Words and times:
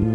Bom 0.00 0.06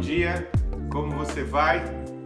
dia, 0.00 0.50
como 0.90 1.12
você 1.12 1.44
vai? 1.44 1.84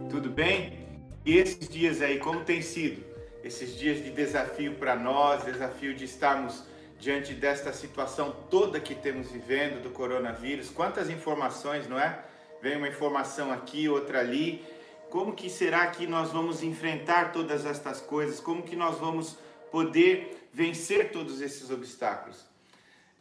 Tudo 0.09 0.27
bem? 0.27 0.87
E 1.23 1.37
esses 1.37 1.69
dias 1.69 2.01
aí, 2.01 2.17
como 2.17 2.43
tem 2.43 2.63
sido? 2.63 3.03
Esses 3.43 3.77
dias 3.77 4.03
de 4.03 4.09
desafio 4.09 4.73
para 4.73 4.95
nós, 4.95 5.45
desafio 5.45 5.93
de 5.93 6.05
estarmos 6.05 6.63
diante 6.99 7.35
desta 7.35 7.71
situação 7.71 8.35
toda 8.49 8.79
que 8.79 8.95
temos 8.95 9.29
vivendo 9.29 9.83
do 9.83 9.91
coronavírus. 9.91 10.71
Quantas 10.71 11.11
informações, 11.11 11.87
não 11.87 11.99
é? 11.99 12.23
Vem 12.59 12.75
uma 12.75 12.87
informação 12.87 13.51
aqui, 13.51 13.87
outra 13.87 14.19
ali. 14.19 14.63
Como 15.11 15.33
que 15.33 15.49
será 15.49 15.87
que 15.87 16.07
nós 16.07 16.31
vamos 16.31 16.63
enfrentar 16.63 17.33
todas 17.33 17.65
estas 17.65 17.99
coisas? 17.99 18.39
Como 18.39 18.63
que 18.63 18.77
nós 18.77 18.97
vamos 18.97 19.37
poder 19.69 20.47
vencer 20.53 21.11
todos 21.11 21.41
esses 21.41 21.69
obstáculos? 21.69 22.45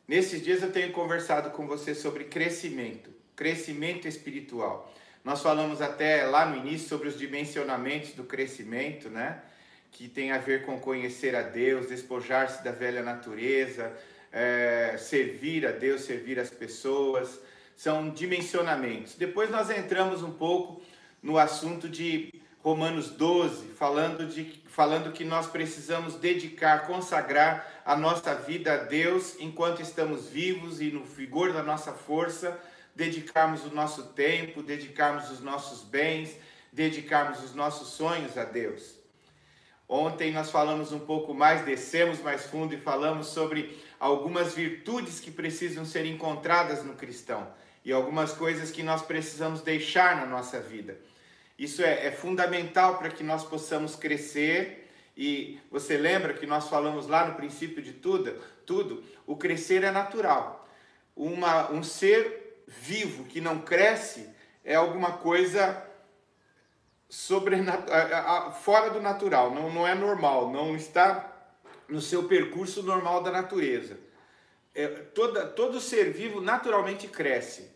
Nesses 0.07 0.41
dias 0.41 0.63
eu 0.63 0.71
tenho 0.71 0.93
conversado 0.93 1.51
com 1.51 1.67
você 1.67 1.93
sobre 1.93 2.27
crescimento, 2.27 3.11
crescimento 3.35 4.07
espiritual. 4.07 4.89
Nós 5.25 5.43
falamos 5.43 5.83
até 5.83 6.23
lá 6.23 6.47
no 6.47 6.57
início 6.59 6.89
sobre 6.89 7.09
os 7.09 7.19
dimensionamentos 7.19 8.13
do 8.13 8.23
crescimento, 8.23 9.11
né? 9.11 9.43
que 9.91 10.09
tem 10.09 10.31
a 10.31 10.39
ver 10.39 10.65
com 10.65 10.79
conhecer 10.79 11.35
a 11.35 11.43
Deus, 11.43 11.89
despojar-se 11.89 12.63
da 12.63 12.71
velha 12.71 13.03
natureza, 13.03 13.93
é, 14.31 14.95
servir 14.97 15.67
a 15.67 15.73
Deus, 15.73 16.03
servir 16.03 16.39
as 16.39 16.51
pessoas, 16.51 17.41
são 17.77 18.11
dimensionamentos. 18.11 19.17
Depois 19.17 19.51
nós 19.51 19.69
entramos 19.71 20.23
um 20.23 20.31
pouco 20.31 20.81
no 21.23 21.39
assunto 21.39 21.89
de 21.89 22.33
Romanos 22.63 23.11
12, 23.11 23.69
falando, 23.69 24.27
de, 24.27 24.63
falando 24.69 25.13
que 25.13 25.25
nós 25.25 25.47
precisamos 25.47 26.17
dedicar, 26.17 26.87
consagrar 26.87 27.83
a 27.85 27.97
nossa 27.97 28.35
vida 28.35 28.75
a 28.75 28.77
Deus 28.77 29.37
enquanto 29.41 29.81
estamos 29.81 30.29
vivos 30.29 30.81
e 30.81 30.91
no 30.91 31.05
vigor 31.05 31.53
da 31.53 31.63
nossa 31.63 31.93
força, 31.93 32.61
dedicarmos 32.95 33.65
o 33.65 33.75
nosso 33.75 34.09
tempo, 34.09 34.63
dedicarmos 34.63 35.31
os 35.31 35.41
nossos 35.41 35.83
bens, 35.83 36.37
dedicarmos 36.71 37.43
os 37.43 37.55
nossos 37.55 37.89
sonhos 37.89 38.37
a 38.37 38.45
Deus. 38.45 39.01
Ontem 39.89 40.31
nós 40.31 40.51
falamos 40.51 40.93
um 40.93 41.01
pouco 41.01 41.35
mais, 41.35 41.65
descemos 41.65 42.21
mais 42.21 42.45
fundo 42.45 42.75
e 42.75 42.79
falamos 42.81 43.29
sobre 43.29 43.83
algumas 43.99 44.55
virtudes 44.55 45.19
que 45.19 45.31
precisam 45.31 45.85
ser 45.85 46.07
encontradas 46.07 46.85
no 46.85 46.95
cristão 46.95 47.49
e 47.85 47.91
algumas 47.91 48.33
coisas 48.33 48.71
que 48.71 48.83
nós 48.83 49.03
precisamos 49.03 49.63
deixar 49.63 50.17
na 50.17 50.27
nossa 50.27 50.61
vida. 50.61 50.97
Isso 51.61 51.83
é, 51.83 52.07
é 52.07 52.11
fundamental 52.11 52.97
para 52.97 53.11
que 53.11 53.23
nós 53.23 53.45
possamos 53.45 53.95
crescer. 53.95 54.91
E 55.15 55.61
você 55.71 55.99
lembra 55.99 56.33
que 56.33 56.47
nós 56.47 56.71
falamos 56.71 57.07
lá 57.07 57.27
no 57.27 57.35
princípio 57.35 57.83
de 57.83 57.93
tudo, 57.93 58.35
tudo, 58.65 59.05
o 59.27 59.37
crescer 59.37 59.85
é 59.85 59.91
natural. 59.91 60.67
Uma, 61.15 61.71
um 61.71 61.83
ser 61.83 62.65
vivo 62.67 63.25
que 63.25 63.43
não 63.43 63.61
cresce 63.61 64.27
é 64.65 64.75
alguma 64.75 65.19
coisa 65.19 65.87
fora 68.63 68.89
do 68.89 69.01
natural, 69.03 69.53
não, 69.53 69.71
não 69.71 69.87
é 69.87 69.95
normal, 69.95 70.51
não 70.51 70.75
está 70.75 71.31
no 71.89 72.01
seu 72.01 72.23
percurso 72.27 72.83
normal 72.83 73.23
da 73.23 73.31
natureza. 73.31 73.99
É, 74.75 74.87
toda, 74.87 75.47
todo 75.47 75.79
ser 75.79 76.11
vivo 76.11 76.41
naturalmente 76.41 77.07
cresce. 77.07 77.71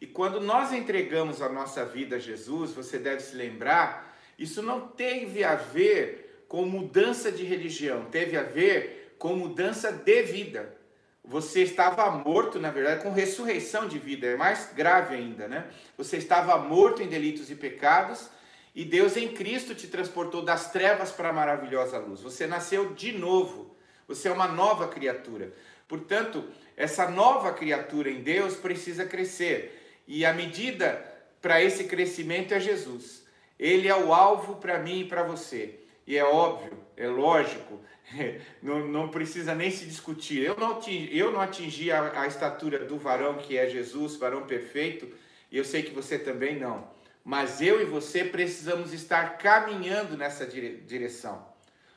E 0.00 0.06
quando 0.06 0.40
nós 0.40 0.72
entregamos 0.72 1.42
a 1.42 1.48
nossa 1.48 1.84
vida 1.84 2.16
a 2.16 2.18
Jesus, 2.18 2.72
você 2.72 2.98
deve 2.98 3.20
se 3.20 3.34
lembrar, 3.34 4.16
isso 4.38 4.62
não 4.62 4.88
teve 4.88 5.42
a 5.42 5.54
ver 5.54 6.44
com 6.48 6.64
mudança 6.64 7.32
de 7.32 7.44
religião, 7.44 8.04
teve 8.06 8.36
a 8.36 8.42
ver 8.42 9.14
com 9.18 9.34
mudança 9.34 9.92
de 9.92 10.22
vida. 10.22 10.76
Você 11.24 11.62
estava 11.62 12.10
morto, 12.10 12.58
na 12.58 12.70
verdade, 12.70 13.02
com 13.02 13.12
ressurreição 13.12 13.86
de 13.86 13.98
vida, 13.98 14.28
é 14.28 14.36
mais 14.36 14.72
grave 14.72 15.14
ainda, 15.14 15.46
né? 15.46 15.68
Você 15.96 16.16
estava 16.16 16.56
morto 16.58 17.02
em 17.02 17.08
delitos 17.08 17.50
e 17.50 17.54
pecados, 17.54 18.30
e 18.74 18.84
Deus 18.84 19.16
em 19.16 19.28
Cristo 19.28 19.74
te 19.74 19.88
transportou 19.88 20.42
das 20.42 20.70
trevas 20.70 21.10
para 21.10 21.30
a 21.30 21.32
maravilhosa 21.32 21.98
luz. 21.98 22.20
Você 22.20 22.46
nasceu 22.46 22.94
de 22.94 23.12
novo. 23.12 23.76
Você 24.06 24.28
é 24.28 24.32
uma 24.32 24.48
nova 24.48 24.88
criatura. 24.88 25.52
Portanto, 25.86 26.44
essa 26.76 27.10
nova 27.10 27.52
criatura 27.52 28.10
em 28.10 28.22
Deus 28.22 28.54
precisa 28.54 29.04
crescer. 29.04 29.77
E 30.08 30.26
a 30.26 30.32
medida 30.32 31.04
para 31.40 31.62
esse 31.62 31.84
crescimento 31.84 32.52
é 32.52 32.58
Jesus. 32.58 33.24
Ele 33.56 33.86
é 33.86 33.94
o 33.94 34.12
alvo 34.12 34.56
para 34.56 34.80
mim 34.80 35.02
e 35.02 35.04
para 35.04 35.22
você. 35.22 35.78
E 36.04 36.16
é 36.16 36.24
óbvio, 36.24 36.72
é 36.96 37.06
lógico, 37.06 37.78
não, 38.60 38.88
não 38.88 39.08
precisa 39.08 39.54
nem 39.54 39.70
se 39.70 39.84
discutir. 39.84 40.42
Eu 40.42 40.56
não 40.56 40.72
atingi, 40.72 41.16
eu 41.16 41.30
não 41.30 41.40
atingi 41.40 41.92
a, 41.92 42.22
a 42.22 42.26
estatura 42.26 42.84
do 42.84 42.98
varão 42.98 43.36
que 43.36 43.56
é 43.56 43.68
Jesus, 43.68 44.16
varão 44.16 44.46
perfeito, 44.46 45.08
e 45.52 45.56
eu 45.56 45.64
sei 45.64 45.84
que 45.84 45.92
você 45.92 46.18
também 46.18 46.58
não 46.58 46.98
mas 47.28 47.60
eu 47.60 47.78
e 47.78 47.84
você 47.84 48.24
precisamos 48.24 48.94
estar 48.94 49.36
caminhando 49.36 50.16
nessa 50.16 50.46
direção. 50.46 51.46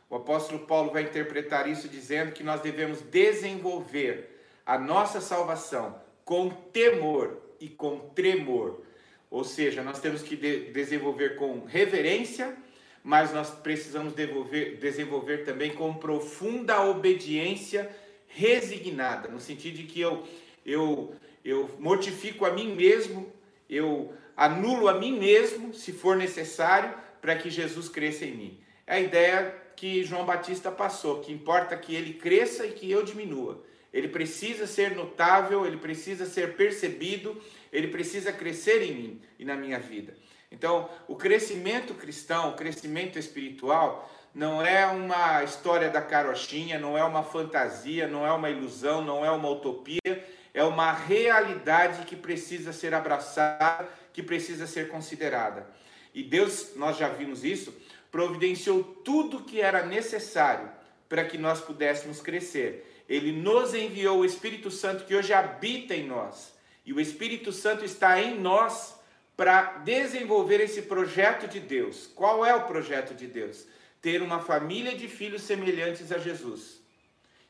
O 0.09 0.15
apóstolo 0.17 0.67
Paulo 0.67 0.91
vai 0.91 1.03
interpretar 1.03 1.69
isso 1.69 1.87
dizendo 1.87 2.33
que 2.33 2.43
nós 2.43 2.59
devemos 2.59 2.99
desenvolver 2.99 4.43
a 4.65 4.77
nossa 4.77 5.21
salvação 5.21 6.01
com 6.25 6.49
temor 6.49 7.37
e 7.61 7.69
com 7.69 7.99
tremor. 8.15 8.81
Ou 9.29 9.45
seja, 9.45 9.81
nós 9.81 10.01
temos 10.01 10.21
que 10.21 10.35
de 10.35 10.71
desenvolver 10.71 11.37
com 11.37 11.63
reverência, 11.65 12.57
mas 13.03 13.33
nós 13.33 13.49
precisamos 13.49 14.13
desenvolver, 14.13 14.77
desenvolver 14.77 15.45
também 15.45 15.71
com 15.71 15.93
profunda 15.93 16.81
obediência 16.83 17.89
resignada, 18.27 19.29
no 19.29 19.39
sentido 19.39 19.75
de 19.75 19.83
que 19.83 20.01
eu, 20.01 20.27
eu, 20.65 21.13
eu 21.43 21.69
mortifico 21.79 22.45
a 22.45 22.51
mim 22.51 22.75
mesmo, 22.75 23.31
eu 23.69 24.13
anulo 24.35 24.87
a 24.87 24.99
mim 24.99 25.17
mesmo, 25.17 25.73
se 25.73 25.93
for 25.93 26.17
necessário, 26.17 26.93
para 27.21 27.35
que 27.35 27.49
Jesus 27.49 27.87
cresça 27.87 28.25
em 28.25 28.35
mim. 28.35 28.59
É 28.85 28.95
a 28.95 28.99
ideia 28.99 29.55
que 29.75 30.03
João 30.03 30.25
Batista 30.25 30.71
passou, 30.71 31.21
que 31.21 31.31
importa 31.31 31.77
que 31.77 31.95
ele 31.95 32.13
cresça 32.13 32.65
e 32.65 32.71
que 32.71 32.89
eu 32.91 33.03
diminua. 33.03 33.63
Ele 33.93 34.07
precisa 34.07 34.65
ser 34.65 34.95
notável, 34.95 35.65
ele 35.65 35.77
precisa 35.77 36.25
ser 36.25 36.55
percebido, 36.55 37.41
ele 37.71 37.87
precisa 37.87 38.31
crescer 38.31 38.81
em 38.83 38.93
mim 38.93 39.21
e 39.37 39.45
na 39.45 39.55
minha 39.55 39.79
vida. 39.79 40.15
Então, 40.51 40.89
o 41.07 41.15
crescimento 41.15 41.93
cristão, 41.93 42.49
o 42.49 42.55
crescimento 42.55 43.17
espiritual, 43.17 44.09
não 44.33 44.65
é 44.65 44.85
uma 44.85 45.43
história 45.43 45.89
da 45.89 46.01
carochinha, 46.01 46.79
não 46.79 46.97
é 46.97 47.03
uma 47.03 47.23
fantasia, 47.23 48.07
não 48.07 48.25
é 48.25 48.31
uma 48.31 48.49
ilusão, 48.49 49.03
não 49.03 49.25
é 49.25 49.31
uma 49.31 49.49
utopia, 49.49 50.25
é 50.53 50.63
uma 50.63 50.91
realidade 50.91 52.05
que 52.05 52.15
precisa 52.15 52.71
ser 52.71 52.93
abraçada 52.93 53.87
que 54.13 54.21
precisa 54.21 54.67
ser 54.67 54.89
considerada. 54.89 55.67
E 56.13 56.23
Deus, 56.23 56.75
nós 56.75 56.97
já 56.97 57.07
vimos 57.07 57.43
isso, 57.43 57.73
providenciou 58.11 58.83
tudo 58.83 59.43
que 59.43 59.61
era 59.61 59.85
necessário 59.85 60.69
para 61.07 61.23
que 61.23 61.37
nós 61.37 61.61
pudéssemos 61.61 62.21
crescer. 62.21 62.90
Ele 63.07 63.31
nos 63.31 63.73
enviou 63.73 64.19
o 64.19 64.25
Espírito 64.25 64.71
Santo 64.71 65.05
que 65.05 65.15
hoje 65.15 65.33
habita 65.33 65.95
em 65.95 66.07
nós. 66.07 66.53
E 66.85 66.93
o 66.93 66.99
Espírito 66.99 67.51
Santo 67.51 67.85
está 67.85 68.21
em 68.21 68.39
nós 68.39 68.95
para 69.35 69.79
desenvolver 69.79 70.59
esse 70.59 70.83
projeto 70.83 71.47
de 71.47 71.59
Deus. 71.59 72.07
Qual 72.15 72.45
é 72.45 72.53
o 72.53 72.65
projeto 72.65 73.13
de 73.13 73.27
Deus? 73.27 73.65
Ter 74.01 74.21
uma 74.21 74.39
família 74.39 74.95
de 74.95 75.07
filhos 75.07 75.43
semelhantes 75.43 76.11
a 76.11 76.17
Jesus. 76.17 76.79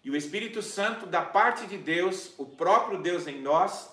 E 0.03 0.09
o 0.09 0.15
Espírito 0.15 0.61
Santo, 0.61 1.05
da 1.05 1.21
parte 1.21 1.67
de 1.67 1.77
Deus, 1.77 2.33
o 2.37 2.45
próprio 2.45 2.99
Deus 2.99 3.27
em 3.27 3.41
nós, 3.41 3.89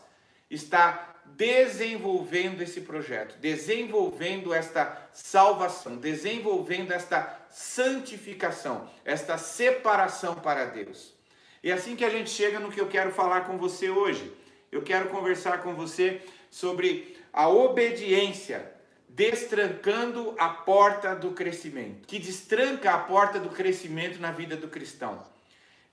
está 0.50 1.16
desenvolvendo 1.26 2.62
esse 2.62 2.80
projeto, 2.80 3.36
desenvolvendo 3.38 4.54
esta 4.54 5.08
salvação, 5.12 5.96
desenvolvendo 5.96 6.92
esta 6.92 7.38
santificação, 7.50 8.88
esta 9.04 9.36
separação 9.36 10.36
para 10.36 10.64
Deus. 10.64 11.17
E 11.62 11.72
assim 11.72 11.96
que 11.96 12.04
a 12.04 12.10
gente 12.10 12.30
chega 12.30 12.60
no 12.60 12.70
que 12.70 12.80
eu 12.80 12.88
quero 12.88 13.10
falar 13.10 13.42
com 13.42 13.58
você 13.58 13.90
hoje. 13.90 14.32
Eu 14.70 14.82
quero 14.82 15.08
conversar 15.08 15.62
com 15.62 15.74
você 15.74 16.20
sobre 16.50 17.16
a 17.32 17.48
obediência 17.48 18.72
destrancando 19.08 20.34
a 20.38 20.48
porta 20.48 21.14
do 21.14 21.32
crescimento, 21.32 22.06
que 22.06 22.18
destranca 22.18 22.92
a 22.92 22.98
porta 22.98 23.40
do 23.40 23.48
crescimento 23.48 24.20
na 24.20 24.30
vida 24.30 24.56
do 24.56 24.68
cristão. 24.68 25.26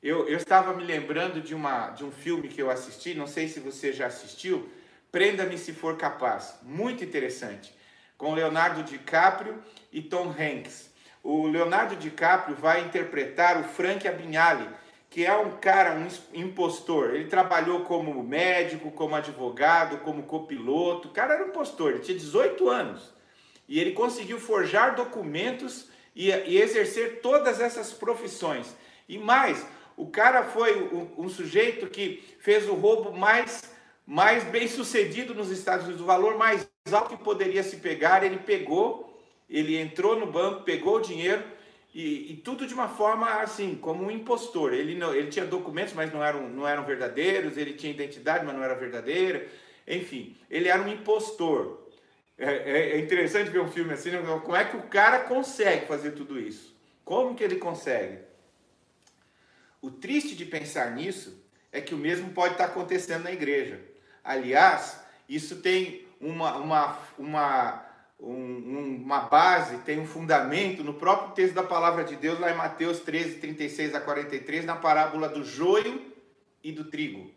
Eu, 0.04 0.28
eu 0.28 0.38
estava 0.38 0.74
me 0.74 0.84
lembrando 0.84 1.42
de, 1.42 1.56
uma, 1.56 1.90
de 1.90 2.06
um 2.06 2.12
filme 2.12 2.48
que 2.48 2.62
eu 2.62 2.70
assisti, 2.70 3.16
não 3.16 3.26
sei 3.26 3.48
se 3.48 3.60
você 3.60 3.92
já 3.92 4.06
assistiu, 4.06 4.70
Prenda-me 5.16 5.58
se 5.58 5.72
for 5.72 5.96
capaz. 5.96 6.56
Muito 6.62 7.02
interessante. 7.02 7.74
Com 8.18 8.34
Leonardo 8.34 8.84
DiCaprio 8.84 9.64
e 9.90 10.02
Tom 10.02 10.28
Hanks. 10.28 10.90
O 11.24 11.48
Leonardo 11.48 11.96
DiCaprio 11.96 12.54
vai 12.54 12.82
interpretar 12.82 13.58
o 13.58 13.64
Frank 13.64 14.06
Abignale, 14.06 14.68
que 15.16 15.26
é 15.26 15.34
um 15.34 15.52
cara, 15.52 15.96
um 15.96 16.10
impostor. 16.38 17.16
Ele 17.16 17.30
trabalhou 17.30 17.86
como 17.86 18.22
médico, 18.22 18.92
como 18.92 19.16
advogado, 19.16 20.00
como 20.00 20.24
copiloto. 20.24 21.08
O 21.08 21.12
cara 21.12 21.36
era 21.36 21.46
um 21.46 21.48
impostor, 21.48 21.92
ele 21.92 22.00
tinha 22.02 22.18
18 22.18 22.68
anos. 22.68 23.14
E 23.66 23.80
ele 23.80 23.94
conseguiu 23.94 24.38
forjar 24.42 24.94
documentos 24.94 25.88
e, 26.14 26.32
e 26.32 26.62
exercer 26.62 27.22
todas 27.22 27.62
essas 27.62 27.94
profissões. 27.94 28.76
E 29.08 29.18
mais, 29.18 29.66
o 29.96 30.08
cara 30.08 30.44
foi 30.44 30.84
um, 30.94 31.24
um, 31.24 31.30
sujeito 31.30 31.88
que 31.88 32.22
fez 32.42 32.68
o 32.68 32.74
roubo 32.74 33.18
mais, 33.18 33.74
mais 34.06 34.44
bem 34.44 34.68
sucedido 34.68 35.34
nos 35.34 35.50
Estados 35.50 35.86
Unidos, 35.86 36.04
o 36.04 36.06
valor 36.06 36.38
mais 36.38 36.68
alto 36.92 37.16
que 37.16 37.24
poderia 37.24 37.64
se 37.64 37.78
pegar, 37.78 38.22
ele 38.22 38.40
pegou, 38.40 39.18
ele 39.50 39.78
entrou 39.78 40.20
no 40.20 40.26
banco, 40.30 40.64
pegou 40.64 40.98
o 40.98 41.02
dinheiro 41.02 41.42
e, 41.96 42.34
e 42.34 42.36
tudo 42.36 42.68
de 42.68 42.74
uma 42.74 42.90
forma 42.90 43.42
assim, 43.42 43.76
como 43.76 44.04
um 44.04 44.12
impostor. 44.12 44.74
Ele, 44.74 44.96
não, 44.96 45.16
ele 45.16 45.30
tinha 45.30 45.46
documentos, 45.46 45.94
mas 45.94 46.12
não 46.12 46.22
eram, 46.22 46.50
não 46.50 46.68
eram 46.68 46.84
verdadeiros, 46.84 47.56
ele 47.56 47.72
tinha 47.72 47.94
identidade, 47.94 48.46
mas 48.46 48.54
não 48.54 48.62
era 48.62 48.76
verdadeira. 48.76 49.48
Enfim, 49.88 50.36
ele 50.52 50.68
era 50.68 50.82
um 50.82 50.90
impostor. 50.90 51.88
É, 52.38 52.52
é, 52.52 52.92
é 52.92 53.00
interessante 53.00 53.50
ver 53.50 53.62
um 53.62 53.72
filme 53.72 53.94
assim, 53.94 54.12
né? 54.12 54.22
como 54.44 54.58
é 54.58 54.66
que 54.66 54.76
o 54.76 54.84
cara 54.84 55.20
consegue 55.20 55.86
fazer 55.86 56.12
tudo 56.12 56.38
isso? 56.38 56.76
Como 57.06 57.34
que 57.34 57.42
ele 57.42 57.56
consegue? 57.56 58.18
O 59.82 59.90
triste 59.90 60.36
de 60.36 60.44
pensar 60.44 60.92
nisso 60.92 61.42
é 61.72 61.80
que 61.80 61.96
o 61.96 61.98
mesmo 61.98 62.32
pode 62.32 62.56
estar 62.56 62.66
acontecendo 62.66 63.24
na 63.24 63.32
igreja. 63.32 63.80
Aliás, 64.22 65.00
isso 65.30 65.62
tem 65.62 66.06
uma, 66.20 66.58
uma, 66.58 67.00
uma, 67.18 67.85
um, 68.20 69.02
uma 69.04 69.22
base, 69.22 69.80
tem 69.80 70.00
um 70.00 70.08
fundamento 70.08 70.84
no 70.84 70.94
próprio 70.94 71.34
texto 71.34 71.54
da 71.54 71.64
palavra 71.64 72.04
de 72.04 72.16
Deus, 72.16 72.40
lá 72.40 72.52
em 72.52 72.56
Mateus 72.56 73.00
13, 73.00 73.40
36 73.40 73.94
a 73.96 74.02
43, 74.02 74.66
na 74.66 74.76
parábola 74.76 75.30
do 75.30 75.44
joio 75.44 76.14
e 76.64 76.72
do 76.72 76.86
trigo. 76.86 77.32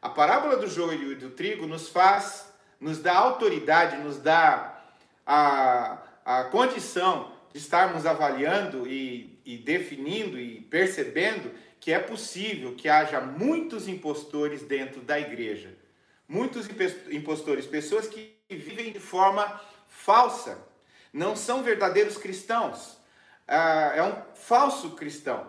A 0.00 0.08
parábola 0.08 0.56
do 0.56 0.66
joio 0.66 1.12
e 1.12 1.14
do 1.14 1.30
trigo 1.30 1.66
nos 1.66 1.88
faz, 1.88 2.52
nos 2.80 2.98
dá 2.98 3.16
autoridade, 3.16 4.02
nos 4.02 4.18
dá 4.18 4.82
a, 5.24 5.98
a 6.24 6.44
condição 6.44 7.32
de 7.52 7.58
estarmos 7.58 8.04
avaliando 8.04 8.86
e, 8.86 9.38
e 9.44 9.56
definindo 9.56 10.38
e 10.38 10.60
percebendo 10.62 11.52
que 11.78 11.92
é 11.92 11.98
possível 11.98 12.74
que 12.74 12.88
haja 12.88 13.20
muitos 13.20 13.88
impostores 13.88 14.62
dentro 14.62 15.00
da 15.00 15.18
igreja. 15.18 15.76
Muitos 16.28 16.68
impostores, 17.10 17.66
pessoas 17.66 18.08
que 18.08 18.36
vivem 18.48 18.92
de 18.92 19.00
forma 19.00 19.60
falsa, 20.04 20.58
não 21.12 21.36
são 21.36 21.62
verdadeiros 21.62 22.16
cristãos. 22.16 22.98
Ah, 23.46 23.92
é 23.94 24.02
um 24.02 24.16
falso 24.34 24.90
cristão. 24.90 25.48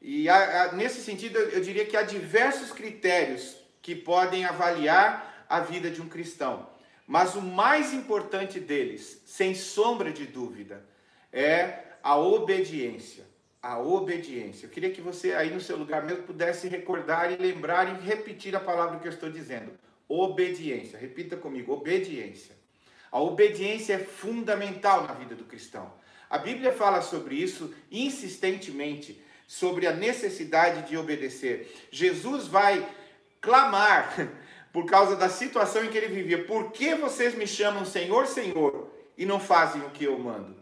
E 0.00 0.26
nesse 0.74 1.00
sentido, 1.02 1.38
eu 1.38 1.60
diria 1.60 1.86
que 1.86 1.96
há 1.96 2.02
diversos 2.02 2.72
critérios 2.72 3.56
que 3.80 3.94
podem 3.94 4.44
avaliar 4.44 5.46
a 5.48 5.60
vida 5.60 5.90
de 5.90 6.02
um 6.02 6.08
cristão. 6.08 6.68
Mas 7.06 7.36
o 7.36 7.42
mais 7.42 7.92
importante 7.92 8.58
deles, 8.58 9.22
sem 9.24 9.54
sombra 9.54 10.10
de 10.10 10.26
dúvida, 10.26 10.84
é 11.32 11.84
a 12.02 12.16
obediência. 12.16 13.24
A 13.62 13.78
obediência. 13.78 14.66
Eu 14.66 14.70
queria 14.70 14.90
que 14.90 15.00
você 15.00 15.32
aí 15.32 15.50
no 15.52 15.60
seu 15.60 15.76
lugar 15.76 16.04
mesmo 16.04 16.24
pudesse 16.24 16.66
recordar 16.66 17.32
e 17.32 17.36
lembrar 17.36 17.88
e 17.88 18.04
repetir 18.04 18.54
a 18.56 18.60
palavra 18.60 18.98
que 18.98 19.06
eu 19.06 19.12
estou 19.12 19.30
dizendo. 19.30 19.72
Obediência. 20.08 20.98
Repita 20.98 21.36
comigo, 21.36 21.72
obediência. 21.72 22.55
A 23.16 23.18
obediência 23.18 23.94
é 23.94 23.98
fundamental 23.98 25.04
na 25.04 25.14
vida 25.14 25.34
do 25.34 25.44
cristão. 25.44 25.90
A 26.28 26.36
Bíblia 26.36 26.70
fala 26.70 27.00
sobre 27.00 27.34
isso 27.34 27.74
insistentemente, 27.90 29.24
sobre 29.46 29.86
a 29.86 29.92
necessidade 29.94 30.86
de 30.86 30.98
obedecer. 30.98 31.74
Jesus 31.90 32.46
vai 32.46 32.86
clamar 33.40 34.14
por 34.70 34.84
causa 34.84 35.16
da 35.16 35.30
situação 35.30 35.82
em 35.82 35.88
que 35.88 35.96
ele 35.96 36.14
vivia. 36.14 36.44
Por 36.44 36.72
que 36.72 36.94
vocês 36.94 37.34
me 37.34 37.46
chamam 37.46 37.86
Senhor, 37.86 38.26
Senhor 38.26 38.92
e 39.16 39.24
não 39.24 39.40
fazem 39.40 39.80
o 39.80 39.88
que 39.88 40.04
eu 40.04 40.18
mando? 40.18 40.54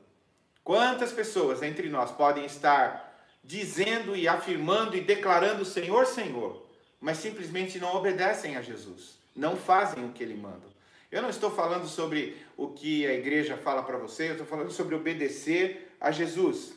Quantas 0.63 1.11
pessoas 1.11 1.61
entre 1.61 1.89
nós 1.89 2.13
podem 2.13 2.45
estar 2.45 3.19
dizendo 3.43 4.15
e 4.15 4.29
afirmando 4.29 4.97
e 4.97 5.01
declarando 5.01 5.65
Senhor, 5.65 6.07
Senhor, 6.07 6.65
mas 7.01 7.19
simplesmente 7.19 7.81
não 7.81 7.97
obedecem 7.97 8.57
a 8.57 8.63
Jesus, 8.63 9.19
não 9.35 9.57
fazem 9.57 10.05
o 10.05 10.13
que 10.13 10.23
ele 10.23 10.37
manda? 10.37 10.74
Eu 11.15 11.23
não 11.23 11.31
estou 11.31 11.49
falando 11.49 11.87
sobre 11.87 12.37
o 12.57 12.71
que 12.71 13.07
a 13.07 13.15
igreja 13.15 13.57
fala 13.57 13.85
para 13.85 13.97
você, 13.97 14.27
eu 14.27 14.33
estou 14.33 14.47
falando 14.49 14.73
sobre 14.73 14.97
obedecer 14.97 15.97
a 16.01 16.11
Jesus. 16.11 16.75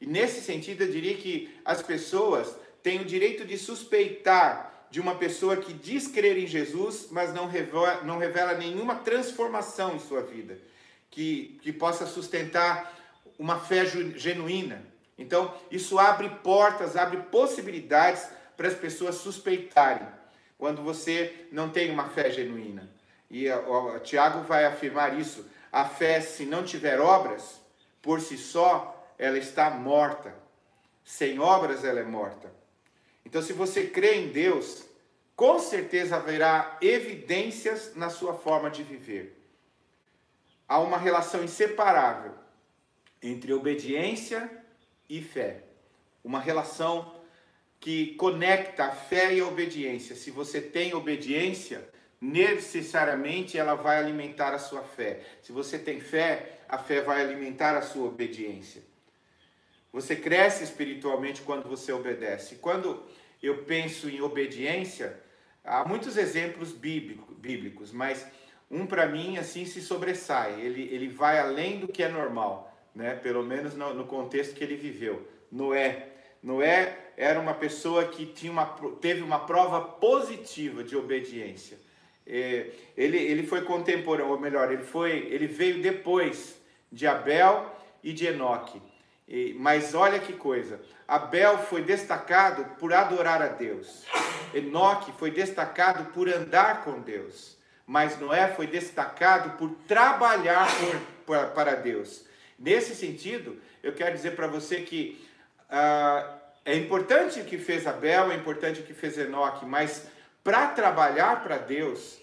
E 0.00 0.06
nesse 0.06 0.40
sentido, 0.40 0.84
eu 0.84 0.90
diria 0.90 1.14
que 1.18 1.54
as 1.66 1.82
pessoas 1.82 2.56
têm 2.82 3.02
o 3.02 3.04
direito 3.04 3.44
de 3.44 3.58
suspeitar 3.58 4.86
de 4.90 4.98
uma 4.98 5.16
pessoa 5.16 5.58
que 5.58 5.74
diz 5.74 6.08
crer 6.08 6.38
em 6.38 6.46
Jesus, 6.46 7.08
mas 7.10 7.34
não 7.34 7.46
revela, 7.46 8.02
não 8.04 8.16
revela 8.16 8.54
nenhuma 8.54 8.94
transformação 8.94 9.94
em 9.94 9.98
sua 9.98 10.22
vida, 10.22 10.58
que, 11.10 11.60
que 11.60 11.70
possa 11.70 12.06
sustentar 12.06 12.98
uma 13.38 13.60
fé 13.60 13.84
genuína. 13.84 14.82
Então, 15.18 15.54
isso 15.70 15.98
abre 15.98 16.30
portas, 16.42 16.96
abre 16.96 17.18
possibilidades 17.24 18.30
para 18.56 18.68
as 18.68 18.74
pessoas 18.74 19.16
suspeitarem 19.16 20.08
quando 20.56 20.80
você 20.80 21.46
não 21.52 21.68
tem 21.68 21.90
uma 21.90 22.08
fé 22.08 22.30
genuína. 22.30 22.96
E 23.30 23.46
Tiago 24.02 24.42
vai 24.42 24.64
afirmar 24.64 25.18
isso. 25.18 25.46
A 25.70 25.84
fé, 25.84 26.20
se 26.20 26.46
não 26.46 26.64
tiver 26.64 26.98
obras, 27.00 27.60
por 28.00 28.20
si 28.20 28.38
só, 28.38 29.14
ela 29.18 29.38
está 29.38 29.70
morta. 29.70 30.34
Sem 31.04 31.38
obras, 31.38 31.84
ela 31.84 32.00
é 32.00 32.04
morta. 32.04 32.50
Então, 33.24 33.42
se 33.42 33.52
você 33.52 33.86
crê 33.86 34.14
em 34.14 34.28
Deus, 34.28 34.84
com 35.36 35.58
certeza 35.58 36.16
haverá 36.16 36.78
evidências 36.80 37.94
na 37.94 38.08
sua 38.08 38.34
forma 38.34 38.70
de 38.70 38.82
viver. 38.82 39.38
Há 40.66 40.80
uma 40.80 40.98
relação 40.98 41.44
inseparável 41.44 42.34
entre 43.22 43.52
obediência 43.52 44.50
e 45.08 45.22
fé. 45.22 45.64
Uma 46.24 46.40
relação 46.40 47.14
que 47.80 48.14
conecta 48.16 48.86
a 48.86 48.90
fé 48.90 49.34
e 49.34 49.40
a 49.40 49.46
obediência. 49.46 50.16
Se 50.16 50.30
você 50.30 50.60
tem 50.60 50.94
obediência, 50.94 51.88
necessariamente 52.20 53.58
ela 53.58 53.74
vai 53.74 53.98
alimentar 53.98 54.54
a 54.54 54.58
sua 54.58 54.82
fé. 54.82 55.20
Se 55.42 55.52
você 55.52 55.78
tem 55.78 56.00
fé, 56.00 56.60
a 56.68 56.78
fé 56.78 57.00
vai 57.00 57.20
alimentar 57.20 57.76
a 57.76 57.82
sua 57.82 58.08
obediência. 58.08 58.82
Você 59.92 60.16
cresce 60.16 60.64
espiritualmente 60.64 61.42
quando 61.42 61.68
você 61.68 61.92
obedece. 61.92 62.56
Quando 62.56 63.02
eu 63.42 63.64
penso 63.64 64.08
em 64.08 64.20
obediência, 64.20 65.18
há 65.64 65.84
muitos 65.84 66.16
exemplos 66.16 66.72
bíblicos, 66.72 67.92
mas 67.92 68.26
um 68.70 68.86
para 68.86 69.06
mim 69.06 69.38
assim 69.38 69.64
se 69.64 69.80
sobressai. 69.80 70.60
Ele, 70.60 70.82
ele 70.92 71.08
vai 71.08 71.38
além 71.38 71.78
do 71.78 71.88
que 71.88 72.02
é 72.02 72.08
normal 72.08 72.68
né? 72.98 73.14
pelo 73.14 73.44
menos 73.44 73.74
no, 73.74 73.94
no 73.94 74.04
contexto 74.06 74.56
que 74.56 74.64
ele 74.64 74.74
viveu. 74.74 75.26
Noé. 75.52 76.08
Noé 76.42 77.12
era 77.16 77.38
uma 77.38 77.54
pessoa 77.54 78.06
que 78.08 78.26
tinha 78.26 78.50
uma, 78.50 78.66
teve 79.00 79.22
uma 79.22 79.38
prova 79.38 79.80
positiva 79.80 80.82
de 80.82 80.96
obediência. 80.96 81.78
É, 82.28 82.66
ele, 82.96 83.16
ele 83.16 83.46
foi 83.46 83.62
contemporâneo, 83.62 84.30
ou 84.30 84.38
melhor, 84.38 84.70
ele, 84.70 84.84
foi, 84.84 85.28
ele 85.30 85.46
veio 85.46 85.80
depois 85.80 86.56
de 86.92 87.06
Abel 87.06 87.74
e 88.02 88.12
de 88.12 88.26
Enoque. 88.26 88.80
Mas 89.56 89.94
olha 89.94 90.18
que 90.18 90.32
coisa, 90.32 90.80
Abel 91.06 91.58
foi 91.58 91.82
destacado 91.82 92.64
por 92.78 92.94
adorar 92.94 93.42
a 93.42 93.48
Deus. 93.48 94.04
Enoque 94.54 95.12
foi 95.18 95.30
destacado 95.30 96.12
por 96.12 96.28
andar 96.28 96.82
com 96.82 97.00
Deus. 97.00 97.58
Mas 97.86 98.18
Noé 98.18 98.48
foi 98.48 98.66
destacado 98.66 99.56
por 99.56 99.70
trabalhar 99.86 100.68
por, 101.24 101.46
para 101.48 101.74
Deus. 101.74 102.24
Nesse 102.58 102.94
sentido, 102.94 103.58
eu 103.82 103.92
quero 103.94 104.14
dizer 104.14 104.36
para 104.36 104.46
você 104.46 104.82
que 104.82 105.26
uh, 105.70 106.38
é 106.64 106.74
importante 106.76 107.40
o 107.40 107.44
que 107.44 107.56
fez 107.56 107.86
Abel, 107.86 108.30
é 108.30 108.34
importante 108.34 108.80
o 108.80 108.82
que 108.82 108.92
fez 108.92 109.16
Enoque, 109.16 109.64
mas 109.64 110.06
para 110.48 110.68
trabalhar 110.68 111.42
para 111.42 111.58
Deus, 111.58 112.16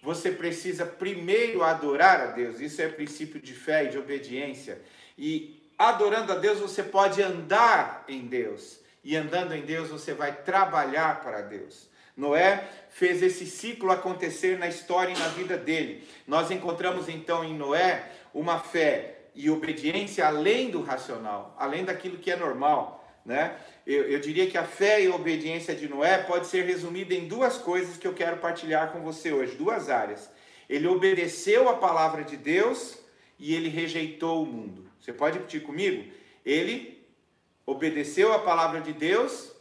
você 0.00 0.30
precisa 0.30 0.86
primeiro 0.86 1.64
adorar 1.64 2.20
a 2.20 2.26
Deus. 2.26 2.60
Isso 2.60 2.80
é 2.80 2.86
princípio 2.86 3.40
de 3.40 3.52
fé 3.52 3.86
e 3.86 3.88
de 3.88 3.98
obediência. 3.98 4.80
E 5.18 5.68
adorando 5.76 6.30
a 6.30 6.36
Deus, 6.36 6.60
você 6.60 6.80
pode 6.80 7.20
andar 7.20 8.04
em 8.06 8.20
Deus. 8.28 8.78
E 9.02 9.16
andando 9.16 9.52
em 9.52 9.62
Deus, 9.62 9.88
você 9.88 10.14
vai 10.14 10.32
trabalhar 10.32 11.22
para 11.22 11.40
Deus. 11.40 11.88
Noé 12.16 12.68
fez 12.88 13.20
esse 13.20 13.46
ciclo 13.46 13.90
acontecer 13.90 14.56
na 14.60 14.68
história 14.68 15.12
e 15.12 15.18
na 15.18 15.26
vida 15.30 15.58
dele. 15.58 16.06
Nós 16.24 16.52
encontramos 16.52 17.08
então 17.08 17.42
em 17.42 17.52
Noé 17.52 18.08
uma 18.32 18.60
fé 18.60 19.22
e 19.34 19.50
obediência 19.50 20.24
além 20.24 20.70
do 20.70 20.82
racional, 20.82 21.56
além 21.58 21.84
daquilo 21.84 22.18
que 22.18 22.30
é 22.30 22.36
normal. 22.36 23.01
Né? 23.24 23.56
Eu, 23.86 24.02
eu, 24.04 24.20
diria 24.20 24.48
que 24.48 24.58
a 24.58 24.64
fé 24.64 25.02
e 25.02 25.06
a 25.06 25.14
obediência 25.14 25.74
de 25.74 25.88
Noé 25.88 26.18
pode 26.18 26.46
ser 26.46 26.64
resumida 26.64 27.14
em 27.14 27.28
duas 27.28 27.56
coisas 27.56 27.96
que 27.96 28.06
eu 28.06 28.14
quero 28.14 28.38
partilhar 28.38 28.92
com 28.92 29.00
você 29.00 29.32
hoje, 29.32 29.54
duas 29.54 29.88
áreas. 29.88 30.30
Ele 30.68 30.88
obedeceu 30.88 31.68
a 31.68 31.74
palavra 31.74 32.24
de 32.24 32.36
Deus 32.36 32.98
e 33.38 33.54
ele 33.54 33.68
rejeitou 33.68 34.42
o 34.42 34.46
mundo. 34.46 34.90
Você 35.00 35.12
pode 35.12 35.38
repetir 35.38 35.62
comigo? 35.62 36.10
Ele 36.44 37.04
obedeceu 37.64 38.32
a 38.32 38.38
palavra 38.38 38.80
de 38.80 38.92
Deus 38.92 39.52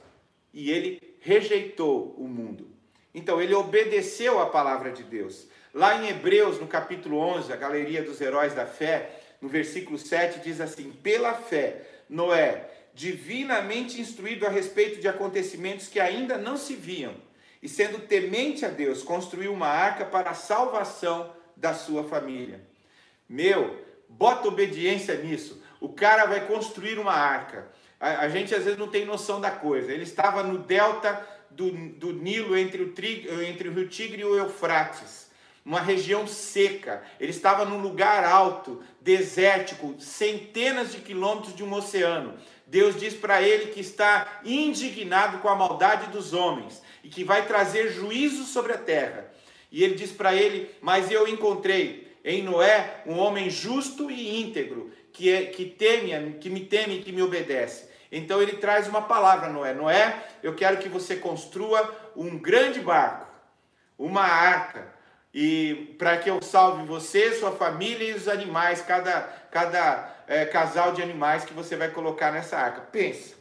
e 0.54 0.72
ele 0.72 1.16
rejeitou 1.20 2.16
o 2.18 2.28
mundo. 2.28 2.70
Então, 3.14 3.42
ele 3.42 3.54
obedeceu 3.54 4.40
a 4.40 4.46
palavra 4.46 4.92
de 4.92 5.04
Deus. 5.04 5.48
Lá 5.74 6.02
em 6.02 6.10
Hebreus, 6.10 6.60
no 6.60 6.68
capítulo 6.68 7.18
11, 7.18 7.52
a 7.52 7.56
galeria 7.56 8.02
dos 8.02 8.20
heróis 8.22 8.54
da 8.54 8.66
fé, 8.66 9.20
no 9.42 9.50
versículo 9.50 9.98
7 9.98 10.40
diz 10.40 10.62
assim: 10.62 10.92
Pela 10.92 11.34
fé, 11.34 11.82
Noé, 12.10 12.70
divinamente 12.94 14.00
instruído 14.00 14.46
a 14.46 14.50
respeito 14.50 15.00
de 15.00 15.08
acontecimentos 15.08 15.88
que 15.88 16.00
ainda 16.00 16.38
não 16.38 16.58
se 16.58 16.76
viam, 16.76 17.16
e 17.62 17.70
sendo 17.70 18.00
temente 18.00 18.66
a 18.66 18.70
Deus, 18.70 19.04
construiu 19.04 19.54
uma 19.54 19.68
arca 19.68 20.04
para 20.04 20.32
a 20.32 20.36
salvação 20.36 21.34
da 21.56 21.74
sua 21.74 22.04
família. 22.04 22.62
Meu, 23.30 23.80
bota 24.10 24.48
obediência 24.48 25.16
nisso. 25.16 25.62
O 25.80 25.90
cara 25.90 26.26
vai 26.26 26.48
construir 26.48 26.98
uma 26.98 27.14
arca. 27.14 27.68
A, 28.00 28.22
a 28.22 28.30
gente 28.30 28.54
às 28.56 28.64
vezes 28.64 28.80
não 28.80 28.88
tem 28.88 29.06
noção 29.06 29.40
da 29.40 29.52
coisa. 29.52 29.92
Ele 29.92 30.04
estava 30.04 30.42
no 30.42 30.58
delta 30.58 31.26
do, 31.52 31.72
do 31.72 32.14
Nilo 32.14 32.58
entre 32.58 32.82
o, 32.82 32.94
entre 33.44 33.70
o 33.70 33.74
rio 33.74 33.88
Tigre 33.88 34.22
e 34.22 34.26
o 34.26 34.36
Eufrates 34.36 35.32
uma 35.66 35.80
região 35.80 36.28
seca. 36.28 37.04
Ele 37.20 37.32
estava 37.32 37.66
num 37.66 37.82
lugar 37.82 38.24
alto, 38.24 38.82
desértico, 39.00 39.96
centenas 40.00 40.92
de 40.92 41.00
quilômetros 41.00 41.56
de 41.56 41.64
um 41.64 41.74
oceano. 41.74 42.34
Deus 42.72 42.98
diz 42.98 43.14
para 43.14 43.42
ele 43.42 43.74
que 43.74 43.82
está 43.82 44.40
indignado 44.46 45.40
com 45.40 45.50
a 45.50 45.56
maldade 45.56 46.10
dos 46.10 46.34
homens 46.34 46.82
e 47.04 47.10
que 47.10 47.22
vai 47.22 47.46
trazer 47.46 47.92
juízo 47.92 48.46
sobre 48.46 48.72
a 48.72 48.78
terra. 48.78 49.30
E 49.70 49.84
ele 49.84 49.96
diz 49.96 50.14
para 50.14 50.34
ele: 50.34 50.74
Mas 50.80 51.12
eu 51.12 51.28
encontrei 51.28 52.16
em 52.24 52.42
Noé 52.42 53.02
um 53.06 53.20
homem 53.20 53.50
justo 53.50 54.10
e 54.10 54.42
íntegro, 54.42 54.90
que, 55.12 55.30
é, 55.30 55.48
que, 55.48 55.66
teme, 55.66 56.38
que 56.40 56.50
me 56.50 56.62
teme 56.62 57.00
e 57.00 57.02
que 57.02 57.12
me 57.12 57.22
obedece. 57.22 57.90
Então 58.10 58.42
ele 58.42 58.54
traz 58.54 58.88
uma 58.88 59.02
palavra 59.02 59.50
Noé: 59.50 59.74
Noé, 59.74 60.24
eu 60.42 60.56
quero 60.56 60.78
que 60.78 60.88
você 60.88 61.18
construa 61.18 61.94
um 62.16 62.40
grande 62.40 62.80
barco, 62.80 63.28
uma 64.00 64.24
arca 64.24 64.94
e 65.34 65.96
para 65.98 66.18
que 66.18 66.30
eu 66.30 66.42
salve 66.42 66.86
você, 66.86 67.34
sua 67.34 67.52
família 67.52 68.10
e 68.10 68.14
os 68.14 68.28
animais, 68.28 68.82
cada, 68.82 69.22
cada 69.50 70.24
é, 70.28 70.46
casal 70.46 70.92
de 70.92 71.02
animais 71.02 71.46
que 71.46 71.54
você 71.54 71.76
vai 71.76 71.90
colocar 71.90 72.32
nessa 72.32 72.58
arca. 72.58 72.82
Pensa, 72.82 73.36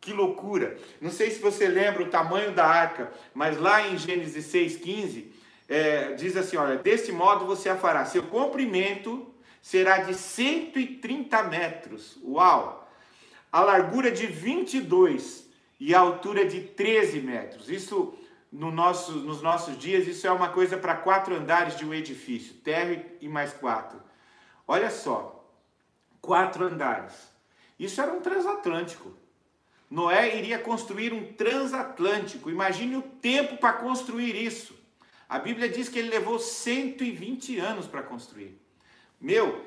que 0.00 0.12
loucura! 0.12 0.76
Não 1.00 1.10
sei 1.10 1.30
se 1.30 1.40
você 1.40 1.68
lembra 1.68 2.02
o 2.02 2.10
tamanho 2.10 2.52
da 2.52 2.66
arca, 2.66 3.12
mas 3.32 3.56
lá 3.56 3.86
em 3.86 3.96
Gênesis 3.96 4.46
6,15 4.52 5.26
é, 5.68 6.12
diz 6.12 6.36
assim: 6.36 6.56
olha, 6.56 6.76
deste 6.76 7.12
modo 7.12 7.46
você 7.46 7.68
a 7.68 7.76
fará. 7.76 8.04
Seu 8.04 8.24
comprimento 8.24 9.32
será 9.62 9.98
de 9.98 10.14
130 10.14 11.42
metros. 11.44 12.18
Uau! 12.22 12.86
A 13.50 13.60
largura 13.60 14.10
de 14.10 14.26
22 14.26 15.48
e 15.78 15.94
a 15.94 16.00
altura 16.00 16.44
de 16.44 16.60
13 16.60 17.20
metros. 17.20 17.70
Isso 17.70 18.14
no 18.54 18.70
nosso, 18.70 19.10
nos 19.10 19.42
nossos 19.42 19.76
dias, 19.76 20.06
isso 20.06 20.28
é 20.28 20.30
uma 20.30 20.48
coisa 20.48 20.76
para 20.76 20.94
quatro 20.94 21.34
andares 21.34 21.76
de 21.76 21.84
um 21.84 21.92
edifício, 21.92 22.54
térreo 22.54 23.04
e 23.20 23.28
mais 23.28 23.52
quatro. 23.52 24.00
Olha 24.66 24.90
só, 24.90 25.44
quatro 26.20 26.64
andares. 26.64 27.14
Isso 27.76 28.00
era 28.00 28.12
um 28.12 28.20
transatlântico. 28.20 29.12
Noé 29.90 30.38
iria 30.38 30.56
construir 30.56 31.12
um 31.12 31.32
transatlântico. 31.32 32.48
Imagine 32.48 32.96
o 32.96 33.02
tempo 33.02 33.56
para 33.56 33.72
construir 33.72 34.36
isso. 34.36 34.72
A 35.28 35.40
Bíblia 35.40 35.68
diz 35.68 35.88
que 35.88 35.98
ele 35.98 36.10
levou 36.10 36.38
120 36.38 37.58
anos 37.58 37.88
para 37.88 38.04
construir. 38.04 38.56
Meu, 39.20 39.66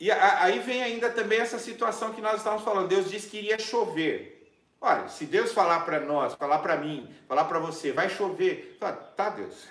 e 0.00 0.10
aí 0.10 0.60
vem 0.60 0.82
ainda 0.82 1.10
também 1.10 1.40
essa 1.40 1.58
situação 1.58 2.14
que 2.14 2.22
nós 2.22 2.38
estávamos 2.38 2.64
falando. 2.64 2.88
Deus 2.88 3.10
disse 3.10 3.28
que 3.28 3.36
iria 3.36 3.58
chover. 3.58 4.37
Olha, 4.80 5.08
se 5.08 5.26
Deus 5.26 5.52
falar 5.52 5.80
para 5.80 6.00
nós, 6.00 6.34
falar 6.34 6.60
para 6.60 6.76
mim, 6.76 7.08
falar 7.26 7.44
para 7.44 7.58
você, 7.58 7.92
vai 7.92 8.08
chover, 8.08 8.76
fala, 8.78 8.94
tá 8.94 9.30
Deus, 9.30 9.66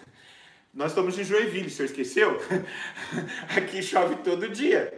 nós 0.74 0.92
estamos 0.92 1.18
em 1.18 1.24
Joinville, 1.24 1.68
o 1.68 1.70
senhor 1.72 1.86
esqueceu? 1.86 2.38
Aqui 3.58 3.82
chove 3.82 4.18
todo 4.18 4.48
dia. 4.48 4.94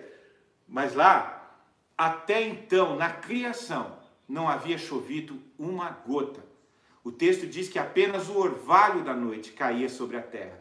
Mas 0.67 0.93
lá, 0.93 1.57
até 1.97 2.41
então, 2.41 2.97
na 2.97 3.09
criação, 3.09 3.97
não 4.27 4.49
havia 4.49 4.77
chovido 4.77 5.41
uma 5.57 5.89
gota. 5.89 6.43
O 7.03 7.11
texto 7.11 7.47
diz 7.47 7.69
que 7.69 7.79
apenas 7.79 8.27
o 8.27 8.37
orvalho 8.37 9.03
da 9.03 9.13
noite 9.15 9.51
caía 9.51 9.87
sobre 9.87 10.17
a 10.17 10.21
terra. 10.21 10.59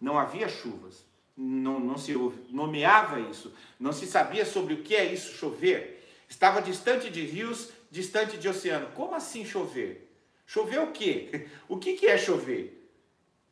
Não 0.00 0.18
havia 0.18 0.48
chuvas. 0.48 1.06
Não, 1.36 1.78
não 1.78 1.96
se 1.96 2.12
nomeava 2.50 3.20
isso. 3.20 3.54
Não 3.78 3.92
se 3.92 4.06
sabia 4.06 4.44
sobre 4.44 4.74
o 4.74 4.82
que 4.82 4.96
é 4.96 5.04
isso 5.04 5.36
chover. 5.36 6.04
Estava 6.28 6.60
distante 6.60 7.08
de 7.10 7.24
rios 7.24 7.70
distante 7.90 8.36
de 8.36 8.48
oceano. 8.48 8.88
Como 8.94 9.14
assim 9.14 9.44
chover? 9.44 10.10
Chover 10.46 10.80
o 10.80 10.92
quê? 10.92 11.46
O 11.68 11.76
que, 11.76 11.94
que 11.94 12.06
é 12.06 12.16
chover? 12.16 12.90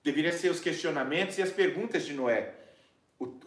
Deveria 0.02 0.32
ser 0.32 0.50
os 0.50 0.60
questionamentos 0.60 1.36
e 1.36 1.42
as 1.42 1.50
perguntas 1.50 2.06
de 2.06 2.12
Noé. 2.12 2.54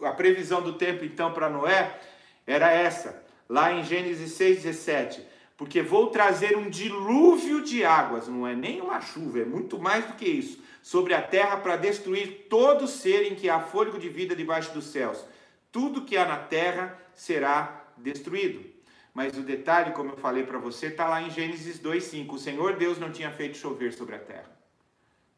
A 0.02 0.12
previsão 0.12 0.62
do 0.62 0.74
tempo, 0.74 1.04
então, 1.04 1.32
para 1.32 1.48
Noé 1.48 1.98
era 2.46 2.70
essa, 2.70 3.24
lá 3.48 3.72
em 3.72 3.84
Gênesis 3.84 4.38
6,17. 4.38 5.20
Porque 5.56 5.82
vou 5.82 6.08
trazer 6.08 6.56
um 6.56 6.70
dilúvio 6.70 7.62
de 7.62 7.84
águas, 7.84 8.28
não 8.28 8.46
é 8.46 8.54
nem 8.54 8.80
uma 8.80 9.00
chuva, 9.00 9.40
é 9.40 9.44
muito 9.44 9.78
mais 9.78 10.06
do 10.06 10.14
que 10.14 10.24
isso, 10.24 10.58
sobre 10.82 11.12
a 11.12 11.20
terra 11.20 11.58
para 11.58 11.76
destruir 11.76 12.46
todo 12.48 12.86
ser 12.86 13.30
em 13.30 13.34
que 13.34 13.48
há 13.50 13.60
fôlego 13.60 13.98
de 13.98 14.08
vida 14.08 14.34
debaixo 14.34 14.72
dos 14.72 14.86
céus. 14.86 15.22
Tudo 15.70 16.04
que 16.04 16.16
há 16.16 16.24
na 16.24 16.38
terra 16.38 16.98
será 17.14 17.84
destruído. 17.96 18.69
Mas 19.12 19.36
o 19.36 19.42
detalhe, 19.42 19.92
como 19.92 20.12
eu 20.12 20.16
falei 20.16 20.44
para 20.44 20.58
você, 20.58 20.86
está 20.86 21.08
lá 21.08 21.20
em 21.20 21.30
Gênesis 21.30 21.80
2,5. 21.80 22.32
O 22.32 22.38
Senhor 22.38 22.76
Deus 22.76 22.98
não 22.98 23.10
tinha 23.10 23.30
feito 23.30 23.56
chover 23.56 23.92
sobre 23.92 24.14
a 24.14 24.18
terra. 24.18 24.50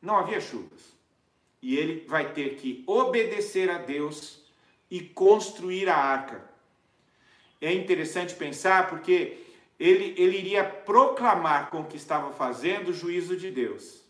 Não 0.00 0.16
havia 0.16 0.40
chuvas. 0.40 0.92
E 1.60 1.76
ele 1.76 2.06
vai 2.06 2.32
ter 2.32 2.56
que 2.56 2.82
obedecer 2.86 3.70
a 3.70 3.78
Deus 3.78 4.42
e 4.90 5.00
construir 5.00 5.88
a 5.88 5.96
arca. 5.96 6.44
É 7.60 7.72
interessante 7.72 8.34
pensar 8.34 8.90
porque 8.90 9.38
ele, 9.78 10.14
ele 10.18 10.38
iria 10.38 10.64
proclamar 10.64 11.70
com 11.70 11.80
o 11.80 11.86
que 11.86 11.96
estava 11.96 12.32
fazendo 12.32 12.88
o 12.88 12.94
juízo 12.94 13.36
de 13.36 13.50
Deus. 13.50 14.02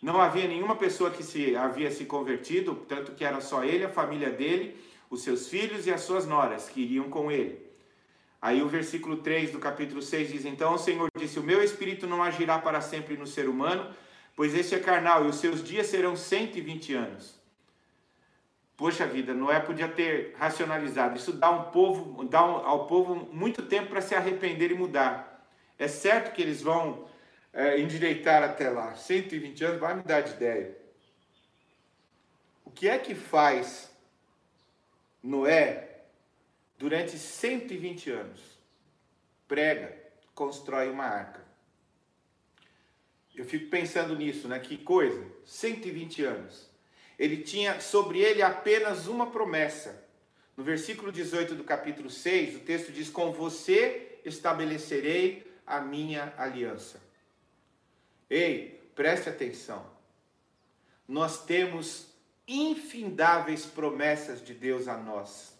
Não 0.00 0.20
havia 0.20 0.46
nenhuma 0.46 0.76
pessoa 0.76 1.10
que 1.10 1.22
se 1.22 1.56
havia 1.56 1.90
se 1.90 2.04
convertido, 2.04 2.74
tanto 2.88 3.12
que 3.12 3.24
era 3.24 3.40
só 3.40 3.64
ele, 3.64 3.84
a 3.84 3.88
família 3.88 4.30
dele, 4.30 4.76
os 5.10 5.22
seus 5.22 5.48
filhos 5.48 5.86
e 5.86 5.92
as 5.92 6.02
suas 6.02 6.26
noras 6.26 6.68
que 6.68 6.80
iriam 6.80 7.08
com 7.08 7.30
ele. 7.30 7.58
Aí 8.44 8.60
o 8.62 8.68
versículo 8.68 9.16
3 9.16 9.52
do 9.52 9.58
capítulo 9.58 10.02
6 10.02 10.28
diz: 10.28 10.44
Então 10.44 10.74
o 10.74 10.78
Senhor 10.78 11.10
disse: 11.16 11.38
O 11.38 11.42
meu 11.42 11.64
espírito 11.64 12.06
não 12.06 12.22
agirá 12.22 12.58
para 12.58 12.78
sempre 12.82 13.16
no 13.16 13.26
ser 13.26 13.48
humano, 13.48 13.90
pois 14.36 14.54
este 14.54 14.74
é 14.74 14.78
carnal, 14.78 15.24
e 15.24 15.28
os 15.28 15.36
seus 15.36 15.64
dias 15.64 15.86
serão 15.86 16.14
120 16.14 16.92
anos. 16.92 17.40
Poxa 18.76 19.06
vida, 19.06 19.32
Noé 19.32 19.60
podia 19.60 19.88
ter 19.88 20.34
racionalizado. 20.36 21.16
Isso 21.16 21.32
dá, 21.32 21.50
um 21.50 21.70
povo, 21.70 22.22
dá 22.24 22.44
um, 22.44 22.56
ao 22.66 22.86
povo 22.86 23.14
muito 23.32 23.62
tempo 23.62 23.88
para 23.88 24.02
se 24.02 24.14
arrepender 24.14 24.70
e 24.70 24.74
mudar. 24.74 25.48
É 25.78 25.88
certo 25.88 26.34
que 26.34 26.42
eles 26.42 26.60
vão 26.60 27.08
é, 27.50 27.80
endireitar 27.80 28.42
até 28.42 28.68
lá. 28.68 28.94
120 28.94 29.64
anos 29.64 29.80
vai 29.80 29.94
me 29.94 30.02
dar 30.02 30.20
de 30.20 30.32
ideia. 30.32 30.76
O 32.62 32.70
que 32.70 32.90
é 32.90 32.98
que 32.98 33.14
faz 33.14 33.90
Noé 35.22 35.83
durante 36.78 37.18
120 37.18 38.10
anos. 38.10 38.40
Prega, 39.46 39.96
constrói 40.34 40.90
uma 40.90 41.04
arca. 41.04 41.44
Eu 43.34 43.44
fico 43.44 43.68
pensando 43.68 44.16
nisso, 44.16 44.46
né? 44.48 44.58
Que 44.58 44.76
coisa, 44.76 45.24
120 45.44 46.24
anos. 46.24 46.68
Ele 47.18 47.38
tinha 47.38 47.80
sobre 47.80 48.20
ele 48.20 48.42
apenas 48.42 49.06
uma 49.06 49.30
promessa. 49.30 50.04
No 50.56 50.62
versículo 50.62 51.10
18 51.10 51.54
do 51.54 51.64
capítulo 51.64 52.10
6, 52.10 52.56
o 52.56 52.60
texto 52.60 52.92
diz: 52.92 53.08
Com 53.10 53.32
você 53.32 54.18
estabelecerei 54.24 55.44
a 55.66 55.80
minha 55.80 56.32
aliança. 56.36 57.02
Ei, 58.30 58.88
preste 58.94 59.28
atenção. 59.28 59.84
Nós 61.06 61.44
temos 61.44 62.06
infindáveis 62.46 63.66
promessas 63.66 64.44
de 64.44 64.54
Deus 64.54 64.86
a 64.86 64.96
nós 64.96 65.53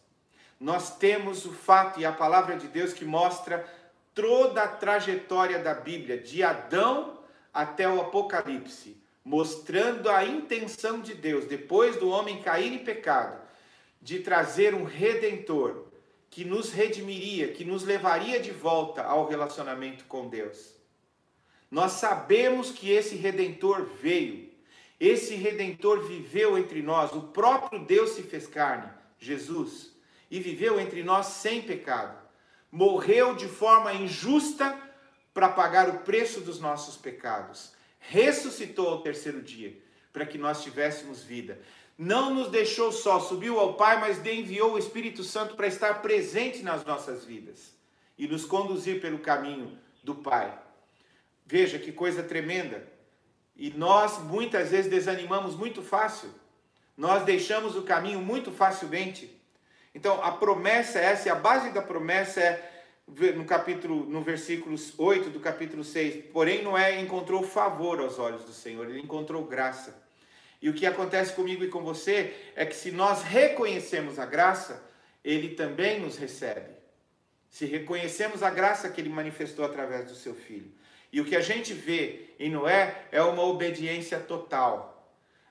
nós 0.65 0.97
temos 0.97 1.45
o 1.45 1.53
fato 1.53 2.01
e 2.01 2.07
a 2.07 2.13
palavra 2.13 2.57
de 2.57 2.67
Deus 2.69 2.95
que 2.95 3.05
mostra 3.05 3.69
toda 4.15 4.63
a 4.63 4.69
trajetória 4.69 5.59
da 5.59 5.75
Bíblia, 5.75 6.17
de 6.17 6.43
Adão 6.43 7.21
até 7.53 7.87
o 7.87 8.01
Apocalipse, 8.01 8.97
mostrando 9.23 10.09
a 10.09 10.25
intenção 10.25 11.03
de 11.03 11.13
Deus, 11.13 11.45
depois 11.45 11.97
do 11.97 12.09
homem 12.09 12.41
cair 12.41 12.73
em 12.73 12.79
pecado, 12.79 13.39
de 14.01 14.21
trazer 14.21 14.75
um 14.75 14.85
redentor 14.85 15.85
que 16.31 16.47
nos 16.47 16.73
redimiria, 16.73 17.49
que 17.49 17.63
nos 17.63 17.85
levaria 17.85 18.41
de 18.41 18.51
volta 18.51 19.03
ao 19.03 19.29
relacionamento 19.29 20.07
com 20.07 20.31
Deus. 20.31 20.77
Nós 21.71 21.93
sabemos 21.93 22.71
que 22.71 22.91
esse 22.91 23.17
redentor 23.17 23.85
veio, 24.01 24.49
esse 24.99 25.35
redentor 25.35 26.07
viveu 26.07 26.57
entre 26.57 26.81
nós, 26.81 27.13
o 27.13 27.21
próprio 27.21 27.85
Deus 27.85 28.13
se 28.13 28.23
fez 28.23 28.47
carne, 28.47 28.89
Jesus 29.19 29.94
e 30.31 30.41
viveu 30.41 30.81
entre 30.81 31.03
nós 31.03 31.27
sem 31.27 31.63
pecado. 31.63 32.17
Morreu 32.71 33.35
de 33.35 33.47
forma 33.47 33.93
injusta 33.93 34.77
para 35.33 35.49
pagar 35.49 35.89
o 35.89 35.99
preço 36.01 36.41
dos 36.41 36.61
nossos 36.61 36.97
pecados. 36.97 37.73
Ressuscitou 37.99 38.89
ao 38.89 39.03
terceiro 39.03 39.43
dia 39.43 39.77
para 40.13 40.25
que 40.25 40.39
nós 40.39 40.63
tivéssemos 40.63 41.23
vida. 41.23 41.61
não 41.97 42.35
nos 42.35 42.49
deixou 42.49 42.91
só, 42.91 43.21
subiu 43.21 43.61
ao 43.61 43.75
Pai, 43.75 44.01
mas 44.01 44.25
enviou 44.27 44.73
o 44.73 44.79
Espírito 44.79 45.23
Santo 45.23 45.55
para 45.55 45.69
estar 45.69 46.03
presente 46.03 46.61
nas 46.61 46.85
nossas 46.85 47.25
vidas 47.25 47.73
e 48.19 48.27
nos 48.27 48.45
conduzir 48.45 49.01
pelo 49.01 49.21
caminho 49.21 49.79
do 50.03 50.15
Pai. 50.15 50.57
Veja 51.47 51.79
que 51.79 51.93
coisa 51.93 52.23
tremenda. 52.23 52.87
E 53.57 53.71
nós 53.71 54.19
muitas 54.19 54.71
vezes 54.71 54.91
desanimamos 54.91 55.55
muito 55.55 55.83
fácil. 55.83 56.31
Nós 56.97 57.25
deixamos 57.25 57.77
o 57.77 57.83
caminho 57.83 58.21
muito 58.21 58.51
facilmente. 58.51 59.31
Então, 59.95 60.23
a 60.23 60.33
promessa 60.33 60.99
é 60.99 61.05
essa, 61.05 61.29
e 61.29 61.31
a 61.31 61.37
base 61.37 61.71
da 61.71 61.81
promessa 61.81 62.41
é 62.41 62.75
no 63.37 63.45
capítulo, 63.45 64.07
no 64.07 64.23
versículo 64.23 64.77
8 64.99 65.31
do 65.31 65.39
capítulo 65.39 65.85
6, 65.85 66.27
porém 66.33 66.63
Noé 66.63 67.01
encontrou 67.01 67.43
favor 67.43 68.01
aos 68.01 68.19
olhos 68.19 68.45
do 68.45 68.53
Senhor, 68.53 68.89
ele 68.89 69.01
encontrou 69.01 69.45
graça. 69.45 70.03
E 70.61 70.71
o 70.71 70.75
que 70.75 70.87
acontece 70.87 71.35
comigo 71.35 71.63
e 71.63 71.69
com 71.69 71.83
você 71.83 72.35
é 72.57 72.65
que 72.65 72.75
se 72.75 72.91
nós 72.91 73.23
reconhecemos 73.23 74.19
a 74.19 74.25
graça, 74.25 74.83
ele 75.23 75.51
também 75.51 76.01
nos 76.01 76.17
recebe. 76.17 76.71
Se 77.51 77.67
reconhecemos 77.67 78.43
a 78.43 78.51
graça 78.51 78.89
que 78.89 79.01
ele 79.01 79.11
manifestou 79.11 79.65
através 79.65 80.07
do 80.07 80.15
seu 80.15 80.35
filho. 80.35 80.73
E 81.13 81.21
o 81.21 81.25
que 81.25 81.37
a 81.37 81.41
gente 81.41 81.73
vê 81.73 82.31
em 82.39 82.51
Noé 82.51 83.05
é 83.13 83.23
uma 83.23 83.45
obediência 83.45 84.19
total. 84.19 84.94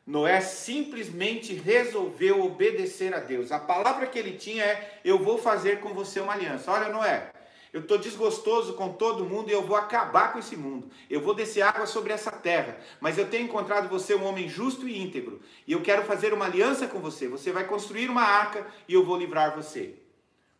Noé 0.06 0.42
simplesmente 0.42 1.54
resolveu 1.54 2.44
obedecer 2.44 3.14
a 3.14 3.20
Deus. 3.20 3.52
A 3.52 3.60
palavra 3.60 4.06
que 4.06 4.20
ele 4.20 4.34
tinha 4.34 4.64
é: 4.64 5.00
Eu 5.04 5.18
vou 5.18 5.38
fazer 5.38 5.80
com 5.80 5.94
você 5.94 6.20
uma 6.20 6.34
aliança. 6.34 6.70
Olha, 6.72 6.90
Noé, 6.90 7.32
eu 7.72 7.80
estou 7.80 7.98
desgostoso 7.98 8.74
com 8.74 8.90
todo 8.90 9.26
mundo 9.26 9.50
e 9.50 9.54
eu 9.54 9.64
vou 9.64 9.78
acabar 9.78 10.34
com 10.34 10.40
esse 10.40 10.58
mundo. 10.58 10.90
Eu 11.10 11.22
vou 11.22 11.34
descer 11.34 11.62
água 11.62 11.86
sobre 11.86 12.12
essa 12.12 12.32
terra. 12.32 12.78
Mas 13.00 13.18
eu 13.18 13.30
tenho 13.30 13.46
encontrado 13.46 13.88
você 13.88 14.14
um 14.14 14.26
homem 14.26 14.50
justo 14.50 14.88
e 14.88 15.02
íntegro. 15.02 15.42
E 15.66 15.72
eu 15.72 15.82
quero 15.82 16.04
fazer 16.04 16.34
uma 16.34 16.46
aliança 16.46 16.86
com 16.86 17.00
você. 17.00 17.30
Você 17.30 17.54
vai 17.54 17.66
construir 17.66 18.10
uma 18.10 18.24
arca 18.24 18.68
e 18.88 18.94
eu 18.94 19.06
vou 19.06 19.18
livrar 19.18 19.56
você. 19.56 19.96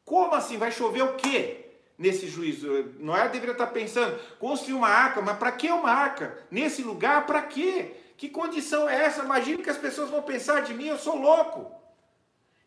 Como 0.06 0.34
assim? 0.34 0.58
Vai 0.58 0.72
chover 0.72 1.04
o 1.04 1.16
quê? 1.16 1.60
Nesse 1.98 2.28
juízo, 2.28 2.68
Noé 3.00 3.30
deveria 3.30 3.52
estar 3.52 3.68
pensando, 3.68 4.20
construir 4.40 4.74
uma 4.74 4.90
arca, 4.90 5.22
mas 5.22 5.38
para 5.38 5.52
que 5.52 5.70
uma 5.70 5.92
arca? 5.92 6.40
Nesse 6.50 6.82
lugar, 6.82 7.28
para 7.28 7.44
quê? 7.44 7.92
Que 8.18 8.30
condição 8.30 8.90
é 8.90 9.06
essa? 9.06 9.24
Imagine 9.24 9.64
que 9.64 9.70
as 9.70 9.78
pessoas 9.78 10.10
vão 10.10 10.22
pensar 10.22 10.62
de 10.62 10.74
mim, 10.74 10.88
eu 10.88 10.98
sou 10.98 11.18
louco. 11.18 11.72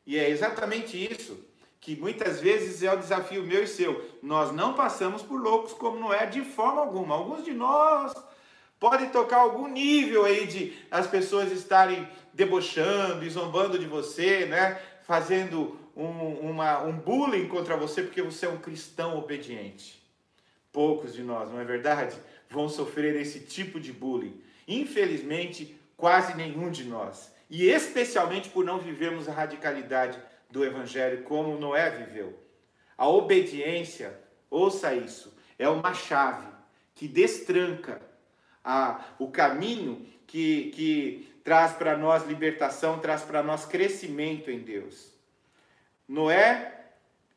E 0.07 0.19
é 0.19 0.29
exatamente 0.31 0.97
isso 0.97 1.45
que 1.87 1.95
muitas 1.95 2.41
vezes 2.41 2.83
é 2.83 2.93
o 2.93 2.99
desafio 2.99 3.45
meu 3.45 3.63
e 3.63 3.69
seu. 3.69 4.05
Nós 4.21 4.53
não 4.53 4.75
passamos 4.75 5.23
por 5.23 5.41
loucos 5.41 5.73
como 5.73 6.01
não 6.01 6.13
é 6.13 6.27
de 6.27 6.43
forma 6.43 6.81
alguma. 6.81 7.15
Alguns 7.15 7.45
de 7.45 7.53
nós 7.53 8.13
podem 8.81 9.09
tocar 9.11 9.37
algum 9.37 9.69
nível 9.69 10.25
aí 10.25 10.49
de 10.49 10.77
as 10.91 11.07
pessoas 11.07 11.53
estarem 11.53 12.09
debochando 12.35 13.25
e 13.25 13.31
zombando 13.31 13.79
de 13.79 13.87
você, 13.87 14.47
né? 14.47 14.81
Fazendo 15.05 15.79
um, 15.97 16.09
uma, 16.51 16.83
um 16.83 16.93
bullying 16.93 17.47
contra 17.47 17.77
você 17.77 18.03
porque 18.03 18.21
você 18.21 18.47
é 18.47 18.49
um 18.49 18.59
cristão 18.59 19.17
obediente. 19.17 20.03
Poucos 20.73 21.15
de 21.15 21.23
nós, 21.23 21.51
não 21.53 21.61
é 21.61 21.65
verdade? 21.65 22.17
Vão 22.51 22.69
sofrer 22.69 23.15
esse 23.15 23.39
tipo 23.39 23.79
de 23.79 23.93
bullying. 23.93 24.43
Infelizmente, 24.67 25.79
quase 25.97 26.37
nenhum 26.37 26.71
de 26.71 26.85
nós. 26.85 27.33
E 27.49 27.69
especialmente 27.69 28.49
por 28.49 28.65
não 28.65 28.79
vivermos 28.79 29.29
a 29.29 29.33
radicalidade 29.33 30.21
do 30.51 30.65
Evangelho 30.65 31.23
como 31.25 31.59
Noé 31.59 31.91
viveu. 31.91 32.39
A 32.97 33.09
obediência, 33.09 34.19
ouça 34.51 34.95
isso, 34.95 35.37
é 35.59 35.69
uma 35.69 35.95
chave 35.95 36.47
que 36.95 37.07
destranca 37.07 38.01
a, 38.65 39.05
o 39.19 39.31
caminho 39.31 40.07
que, 40.27 40.71
que 40.71 41.41
traz 41.45 41.73
para 41.73 41.97
nós 41.97 42.27
libertação, 42.27 42.99
traz 42.99 43.23
para 43.23 43.43
nós 43.43 43.65
crescimento 43.65 44.51
em 44.51 44.59
Deus. 44.59 45.13
Noé 46.09 46.77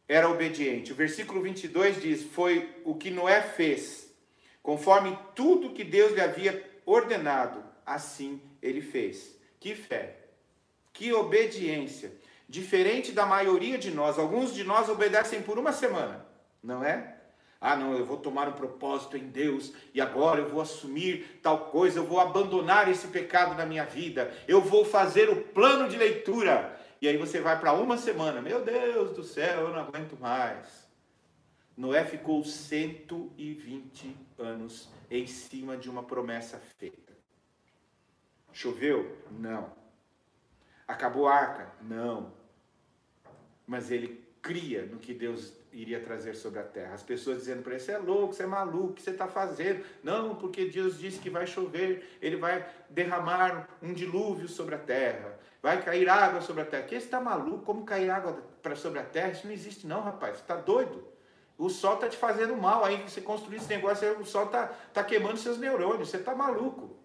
era 0.08 0.30
obediente. 0.30 0.92
O 0.92 0.96
versículo 0.96 1.42
22 1.42 2.02
diz: 2.02 2.24
Foi 2.24 2.82
o 2.84 2.96
que 2.96 3.12
Noé 3.12 3.42
fez, 3.42 4.12
conforme 4.64 5.18
tudo 5.36 5.74
que 5.74 5.84
Deus 5.84 6.14
lhe 6.14 6.22
havia 6.22 6.69
ordenado, 6.92 7.64
assim 7.86 8.42
ele 8.62 8.82
fez. 8.82 9.38
Que 9.60 9.76
fé, 9.76 10.18
que 10.94 11.12
obediência 11.14 12.12
diferente 12.50 13.12
da 13.12 13.26
maioria 13.26 13.78
de 13.78 13.92
nós. 13.92 14.18
Alguns 14.18 14.54
de 14.54 14.64
nós 14.64 14.90
obedecem 14.90 15.42
por 15.42 15.60
uma 15.60 15.72
semana, 15.72 16.26
não 16.64 16.84
é? 16.84 17.16
Ah, 17.62 17.76
não, 17.76 17.94
eu 17.94 18.06
vou 18.06 18.18
tomar 18.18 18.48
um 18.48 18.54
propósito 18.54 19.18
em 19.18 19.28
Deus 19.28 19.74
e 19.94 20.00
agora 20.00 20.40
eu 20.40 20.48
vou 20.48 20.62
assumir 20.62 21.40
tal 21.44 21.66
coisa, 21.66 22.00
eu 22.00 22.06
vou 22.06 22.20
abandonar 22.20 22.90
esse 22.90 23.08
pecado 23.08 23.54
na 23.56 23.66
minha 23.66 23.84
vida, 23.84 24.34
eu 24.48 24.62
vou 24.62 24.86
fazer 24.86 25.30
o 25.30 25.44
plano 25.44 25.90
de 25.90 25.98
leitura. 25.98 26.80
E 27.02 27.08
aí 27.08 27.18
você 27.18 27.40
vai 27.40 27.60
para 27.60 27.74
uma 27.74 27.98
semana, 27.98 28.42
meu 28.42 28.64
Deus 28.64 29.12
do 29.12 29.24
céu, 29.24 29.62
eu 29.62 29.70
não 29.70 29.80
aguento 29.80 30.18
mais. 30.20 30.88
Noé 31.76 32.04
ficou 32.06 32.44
120 32.44 34.29
anos 34.40 34.90
em 35.10 35.28
cima 35.28 35.78
de 35.78 35.90
uma 35.90 36.04
promessa 36.04 36.58
feita. 36.58 37.14
Choveu? 38.52 39.18
Não. 39.32 39.72
Acabou 40.88 41.28
a 41.28 41.36
arca? 41.36 41.72
Não 41.82 42.40
mas 43.70 43.92
ele 43.92 44.28
cria 44.42 44.82
no 44.88 44.98
que 44.98 45.14
Deus 45.14 45.54
iria 45.72 46.00
trazer 46.00 46.36
sobre 46.36 46.60
a 46.60 46.64
terra. 46.64 46.96
As 46.96 47.04
pessoas 47.04 47.38
dizendo 47.38 47.62
para 47.62 47.74
ele: 47.74 47.80
você 47.80 47.92
é 47.92 47.98
louco, 48.00 48.34
você 48.34 48.42
é 48.42 48.48
maluco, 48.48 48.88
o 48.88 48.94
que 48.94 49.02
você 49.04 49.12
está 49.12 49.28
fazendo? 49.28 49.86
Não, 50.04 50.34
porque 50.34 50.66
Deus 50.66 50.98
disse 50.98 51.20
que 51.20 51.30
vai 51.30 51.46
chover, 51.46 52.18
ele 52.20 52.36
vai 52.36 52.68
derramar 52.90 53.70
um 53.80 53.94
dilúvio 53.94 54.48
sobre 54.48 54.74
a 54.74 54.80
terra, 54.80 55.38
vai 55.62 55.84
cair 55.84 56.10
água 56.10 56.42
sobre 56.42 56.64
a 56.64 56.66
terra. 56.66 56.82
Que 56.82 57.00
você 57.00 57.06
está 57.06 57.22
maluco? 57.22 57.64
Como 57.64 57.86
cair 57.86 58.10
água 58.10 58.42
sobre 58.76 58.98
a 58.98 59.04
terra? 59.04 59.34
Isso 59.34 59.46
não 59.46 59.54
existe, 59.54 59.86
não, 59.86 60.02
rapaz. 60.02 60.38
Você 60.38 60.42
está 60.42 60.56
doido? 60.56 61.08
O 61.60 61.70
sol 61.70 61.96
está 61.96 62.08
te 62.08 62.16
fazendo 62.16 62.56
mal. 62.56 62.86
Aí 62.86 63.04
você 63.04 63.20
construir 63.20 63.58
esse 63.58 63.68
negócio, 63.68 64.18
o 64.18 64.26
sol 64.26 64.46
está 64.46 64.68
tá 64.94 65.04
queimando 65.04 65.38
seus 65.38 65.58
neurônios. 65.58 66.10
Você 66.10 66.18
está 66.18 66.34
maluco. 66.34 66.98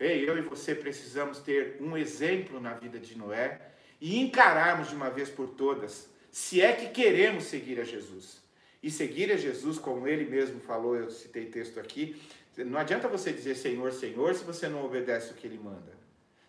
Ei, 0.00 0.26
eu 0.26 0.38
e 0.38 0.40
você 0.40 0.74
precisamos 0.74 1.40
ter 1.40 1.76
um 1.78 1.94
exemplo 1.94 2.58
na 2.58 2.72
vida 2.72 2.98
de 2.98 3.18
Noé 3.18 3.60
e 4.00 4.18
encararmos 4.18 4.88
de 4.88 4.94
uma 4.94 5.10
vez 5.10 5.28
por 5.28 5.48
todas, 5.48 6.08
se 6.30 6.62
é 6.62 6.72
que 6.72 6.88
queremos 6.88 7.44
seguir 7.44 7.78
a 7.78 7.84
Jesus. 7.84 8.40
E 8.82 8.90
seguir 8.90 9.30
a 9.30 9.36
Jesus, 9.36 9.78
como 9.78 10.08
ele 10.08 10.24
mesmo 10.24 10.58
falou, 10.58 10.96
eu 10.96 11.10
citei 11.10 11.44
texto 11.44 11.78
aqui, 11.78 12.18
não 12.56 12.78
adianta 12.78 13.08
você 13.08 13.30
dizer 13.30 13.54
Senhor, 13.56 13.92
Senhor, 13.92 14.34
se 14.34 14.42
você 14.42 14.68
não 14.68 14.86
obedece 14.86 15.32
o 15.32 15.34
que 15.34 15.46
ele 15.46 15.58
manda. 15.58 15.92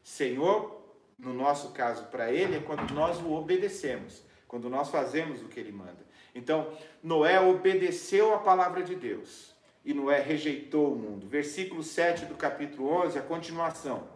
Senhor, 0.01 0.81
no 1.19 1.33
nosso 1.33 1.71
caso, 1.71 2.05
para 2.05 2.31
ele, 2.31 2.55
é 2.55 2.59
quando 2.59 2.89
nós 2.93 3.19
o 3.19 3.33
obedecemos, 3.33 4.23
quando 4.47 4.69
nós 4.69 4.89
fazemos 4.89 5.41
o 5.41 5.49
que 5.49 5.59
ele 5.59 5.73
manda. 5.73 6.09
Então, 6.33 6.75
Noé 7.03 7.39
obedeceu 7.39 8.33
a 8.33 8.39
palavra 8.39 8.83
de 8.83 8.95
Deus 8.95 9.51
e 9.83 9.93
Noé 9.93 10.21
rejeitou 10.21 10.93
o 10.93 10.95
mundo. 10.95 11.27
Versículo 11.27 11.83
7 11.83 12.25
do 12.25 12.35
capítulo 12.35 12.87
11, 12.87 13.17
a 13.17 13.21
continuação. 13.21 14.07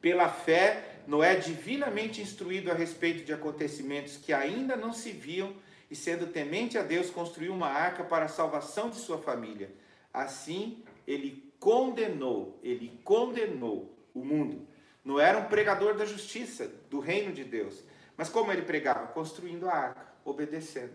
Pela 0.00 0.28
fé, 0.28 1.00
Noé, 1.06 1.36
divinamente 1.36 2.20
instruído 2.20 2.70
a 2.70 2.74
respeito 2.74 3.24
de 3.24 3.32
acontecimentos 3.32 4.16
que 4.16 4.32
ainda 4.32 4.76
não 4.76 4.92
se 4.92 5.10
viam, 5.10 5.54
e 5.90 5.96
sendo 5.96 6.28
temente 6.28 6.78
a 6.78 6.82
Deus, 6.82 7.10
construiu 7.10 7.52
uma 7.52 7.66
arca 7.66 8.04
para 8.04 8.26
a 8.26 8.28
salvação 8.28 8.90
de 8.90 8.96
sua 8.96 9.18
família. 9.18 9.70
Assim, 10.14 10.84
ele 11.06 11.52
condenou, 11.58 12.58
ele 12.62 13.00
condenou 13.02 13.92
o 14.14 14.24
mundo. 14.24 14.66
Noé 15.04 15.30
era 15.30 15.38
um 15.38 15.46
pregador 15.46 15.94
da 15.94 16.04
justiça, 16.04 16.70
do 16.88 17.00
reino 17.00 17.32
de 17.32 17.42
Deus. 17.42 17.82
Mas 18.16 18.28
como 18.28 18.52
ele 18.52 18.62
pregava? 18.62 19.08
Construindo 19.08 19.68
a 19.68 19.74
arca, 19.74 20.06
obedecendo. 20.24 20.92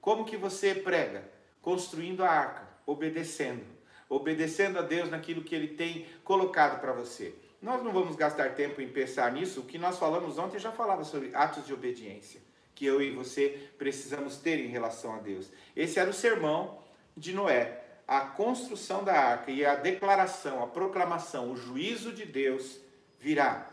Como 0.00 0.24
que 0.24 0.36
você 0.36 0.74
prega? 0.74 1.28
Construindo 1.60 2.22
a 2.22 2.30
arca, 2.30 2.68
obedecendo. 2.86 3.64
Obedecendo 4.08 4.78
a 4.78 4.82
Deus 4.82 5.10
naquilo 5.10 5.42
que 5.42 5.54
ele 5.54 5.68
tem 5.68 6.06
colocado 6.22 6.80
para 6.80 6.92
você. 6.92 7.34
Nós 7.60 7.82
não 7.82 7.92
vamos 7.92 8.14
gastar 8.14 8.54
tempo 8.54 8.80
em 8.80 8.88
pensar 8.88 9.32
nisso. 9.32 9.60
O 9.60 9.64
que 9.64 9.78
nós 9.78 9.98
falamos 9.98 10.38
ontem 10.38 10.58
já 10.58 10.70
falava 10.70 11.02
sobre 11.02 11.34
atos 11.34 11.66
de 11.66 11.74
obediência 11.74 12.40
que 12.76 12.84
eu 12.84 13.02
e 13.02 13.10
você 13.10 13.70
precisamos 13.78 14.36
ter 14.36 14.60
em 14.60 14.68
relação 14.68 15.14
a 15.14 15.18
Deus. 15.18 15.50
Esse 15.74 15.98
era 15.98 16.10
o 16.10 16.12
sermão 16.12 16.78
de 17.16 17.32
Noé, 17.32 17.82
a 18.06 18.20
construção 18.20 19.02
da 19.02 19.14
arca 19.14 19.50
e 19.50 19.64
a 19.64 19.74
declaração, 19.74 20.62
a 20.62 20.66
proclamação, 20.66 21.50
o 21.50 21.56
juízo 21.56 22.12
de 22.12 22.26
Deus 22.26 22.78
virá. 23.18 23.66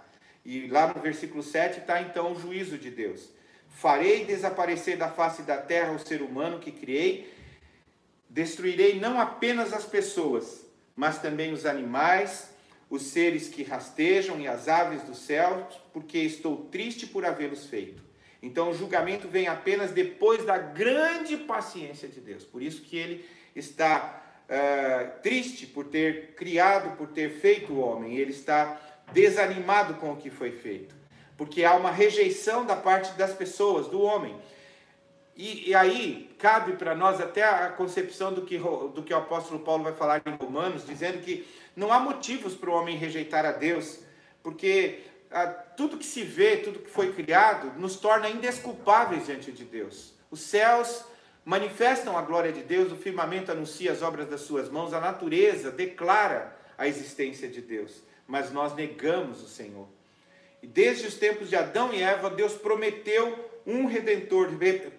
E 0.46 0.68
lá 0.68 0.88
no 0.88 1.02
versículo 1.02 1.44
7 1.44 1.82
está 1.82 2.02
então 2.02 2.32
o 2.32 2.40
juízo 2.40 2.78
de 2.78 2.90
Deus. 2.90 3.30
Farei 3.74 4.26
desaparecer 4.26 4.98
da 4.98 5.10
face 5.10 5.42
da 5.42 5.58
terra 5.58 5.92
o 5.92 6.00
ser 6.00 6.22
humano 6.22 6.60
que 6.60 6.72
criei, 6.72 7.34
destruirei 8.30 9.00
não 9.00 9.20
apenas 9.20 9.74
as 9.74 9.86
pessoas, 9.86 10.66
mas 10.96 11.20
também 11.20 11.52
os 11.52 11.66
animais, 11.66 12.50
os 12.90 13.04
seres 13.04 13.48
que 13.48 13.64
rastejam 13.64 14.40
e 14.40 14.48
as 14.48 14.68
aves 14.68 15.02
dos 15.04 15.18
céus, 15.18 15.66
porque 15.92 16.20
estou 16.20 16.66
triste 16.66 17.08
por 17.08 17.26
havê-los 17.26 17.66
feito. 17.66 18.02
Então 18.42 18.70
o 18.70 18.74
julgamento 18.74 19.28
vem 19.28 19.48
apenas 19.48 19.92
depois 19.92 20.46
da 20.46 20.58
grande 20.58 21.38
paciência 21.38 22.08
de 22.08 22.20
Deus. 22.20 22.44
Por 22.44 22.62
isso 22.62 22.82
que 22.82 22.98
ele 22.98 23.26
está 23.56 24.22
uh, 24.50 25.22
triste 25.22 25.66
por 25.66 25.86
ter 25.86 26.36
criado, 26.36 26.98
por 26.98 27.08
ter 27.08 27.30
feito 27.30 27.74
o 27.74 27.80
homem. 27.80 28.18
Ele 28.18 28.32
está 28.32 28.80
desanimado 29.14 29.96
com 29.96 30.12
o 30.12 30.18
que 30.18 30.30
foi 30.30 30.52
feito, 30.52 30.94
porque 31.38 31.64
há 31.64 31.76
uma 31.76 31.92
rejeição 31.92 32.66
da 32.66 32.76
parte 32.76 33.14
das 33.18 33.34
pessoas, 33.34 33.88
do 33.88 34.02
homem. 34.02 34.36
E, 35.36 35.70
e 35.70 35.76
aí 35.76 36.34
cabe 36.38 36.74
para 36.74 36.94
nós 36.94 37.20
até 37.20 37.44
a 37.44 37.70
concepção 37.70 38.34
do 38.34 38.44
que, 38.44 38.58
do 38.58 39.02
que 39.04 39.14
o 39.14 39.18
apóstolo 39.18 39.60
Paulo 39.60 39.84
vai 39.84 39.94
falar 39.94 40.22
em 40.26 40.36
Romanos, 40.36 40.86
dizendo 40.86 41.20
que 41.22 41.48
não 41.76 41.92
há 41.92 42.00
motivos 42.00 42.54
para 42.54 42.70
o 42.70 42.74
homem 42.74 42.98
rejeitar 42.98 43.46
a 43.46 43.52
Deus, 43.52 44.00
porque 44.44 45.02
ah, 45.32 45.48
tudo 45.48 45.98
que 45.98 46.06
se 46.06 46.24
vê, 46.24 46.58
tudo 46.58 46.80
que 46.80 46.90
foi 46.90 47.12
criado, 47.12 47.72
nos 47.80 47.96
torna 47.96 48.30
indesculpáveis 48.30 49.26
diante 49.26 49.52
de 49.52 49.64
Deus. 49.64 50.14
Os 50.30 50.42
céus 50.42 51.04
manifestam 51.44 52.18
a 52.18 52.22
glória 52.22 52.52
de 52.52 52.62
Deus, 52.62 52.92
o 52.92 52.96
firmamento 52.96 53.52
anuncia 53.52 53.92
as 53.92 54.02
obras 54.04 54.30
das 54.30 54.42
suas 54.42 54.70
mãos, 54.70 54.94
a 54.94 55.02
natureza 55.02 55.72
declara 55.72 56.56
a 56.78 56.88
existência 56.88 57.48
de 57.48 57.62
Deus, 57.62 58.04
mas 58.28 58.52
nós 58.52 58.76
negamos 58.76 59.42
o 59.42 59.48
Senhor. 59.48 59.88
Desde 60.68 61.08
os 61.08 61.16
tempos 61.16 61.50
de 61.50 61.56
Adão 61.56 61.94
e 61.94 62.02
Eva, 62.02 62.30
Deus 62.30 62.54
prometeu 62.54 63.52
um 63.66 63.86
redentor, 63.86 64.50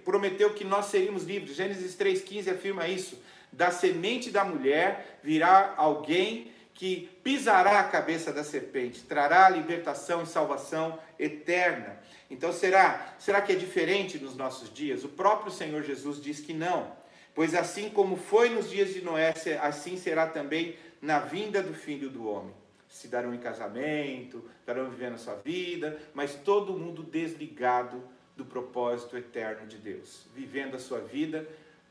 prometeu 0.04 0.52
que 0.52 0.64
nós 0.64 0.86
seríamos 0.86 1.24
livres. 1.24 1.56
Gênesis 1.56 1.96
3,15 1.96 2.52
afirma 2.52 2.86
isso. 2.86 3.18
Da 3.52 3.70
semente 3.70 4.30
da 4.30 4.44
mulher 4.44 5.18
virá 5.22 5.74
alguém 5.76 6.52
que 6.74 7.08
pisará 7.22 7.80
a 7.80 7.84
cabeça 7.84 8.32
da 8.32 8.42
serpente, 8.42 9.02
trará 9.02 9.48
libertação 9.48 10.22
e 10.22 10.26
salvação 10.26 10.98
eterna. 11.18 12.00
Então 12.28 12.52
será, 12.52 13.14
será 13.18 13.40
que 13.40 13.52
é 13.52 13.54
diferente 13.54 14.18
nos 14.18 14.34
nossos 14.34 14.72
dias? 14.72 15.04
O 15.04 15.08
próprio 15.08 15.52
Senhor 15.52 15.82
Jesus 15.84 16.20
diz 16.20 16.40
que 16.40 16.52
não. 16.52 16.90
Pois 17.32 17.54
assim 17.54 17.88
como 17.90 18.16
foi 18.16 18.48
nos 18.48 18.70
dias 18.70 18.92
de 18.92 19.02
Noé, 19.02 19.32
assim 19.62 19.96
será 19.96 20.26
também 20.26 20.76
na 21.00 21.20
vinda 21.20 21.62
do 21.62 21.74
Filho 21.74 22.10
do 22.10 22.28
Homem. 22.28 22.54
Se 22.94 23.08
darão 23.08 23.34
em 23.34 23.38
casamento, 23.38 24.48
estarão 24.60 24.88
vivendo 24.88 25.14
a 25.14 25.18
sua 25.18 25.34
vida, 25.34 26.00
mas 26.14 26.36
todo 26.36 26.78
mundo 26.78 27.02
desligado 27.02 28.00
do 28.36 28.44
propósito 28.44 29.16
eterno 29.16 29.66
de 29.66 29.78
Deus, 29.78 30.24
vivendo 30.32 30.76
a 30.76 30.78
sua 30.78 31.00
vida 31.00 31.44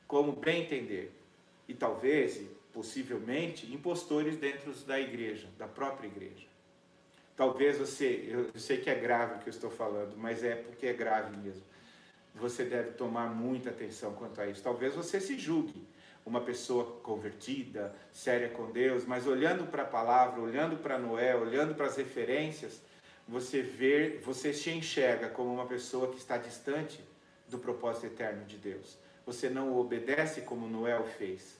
como 0.07 0.31
bem 0.31 0.63
entender. 0.63 1.13
E 1.67 1.73
talvez, 1.73 2.41
possivelmente, 2.71 3.69
impostores 3.73 4.37
dentro 4.37 4.71
da 4.87 4.97
igreja, 4.97 5.49
da 5.57 5.67
própria 5.67 6.07
igreja. 6.07 6.47
Talvez 7.35 7.77
você, 7.77 8.25
eu 8.29 8.57
sei 8.57 8.77
que 8.77 8.89
é 8.89 8.95
grave 8.95 9.35
o 9.35 9.39
que 9.39 9.49
eu 9.49 9.53
estou 9.53 9.69
falando, 9.69 10.15
mas 10.15 10.41
é 10.41 10.55
porque 10.55 10.87
é 10.87 10.93
grave 10.93 11.35
mesmo. 11.35 11.63
Você 12.35 12.63
deve 12.63 12.91
tomar 12.91 13.27
muita 13.27 13.71
atenção 13.71 14.13
quanto 14.13 14.39
a 14.39 14.47
isso. 14.47 14.63
Talvez 14.63 14.95
você 14.95 15.19
se 15.19 15.37
julgue 15.37 15.85
uma 16.25 16.41
pessoa 16.41 16.99
convertida, 17.01 17.93
séria 18.11 18.49
com 18.49 18.71
Deus, 18.71 19.05
mas 19.05 19.27
olhando 19.27 19.65
para 19.67 19.83
a 19.83 19.85
palavra, 19.85 20.41
olhando 20.41 20.77
para 20.77 20.97
Noé, 20.97 21.35
olhando 21.35 21.75
para 21.75 21.87
as 21.87 21.97
referências, 21.97 22.81
você 23.27 23.61
vê, 23.61 24.19
você 24.23 24.53
se 24.53 24.69
enxerga 24.69 25.29
como 25.29 25.53
uma 25.53 25.65
pessoa 25.65 26.09
que 26.09 26.17
está 26.17 26.37
distante 26.37 27.03
do 27.47 27.57
propósito 27.57 28.07
eterno 28.07 28.45
de 28.45 28.57
Deus. 28.57 28.97
Você 29.25 29.49
não 29.49 29.77
obedece 29.77 30.41
como 30.41 30.67
Noé 30.67 30.99
o 30.99 31.03
fez. 31.03 31.57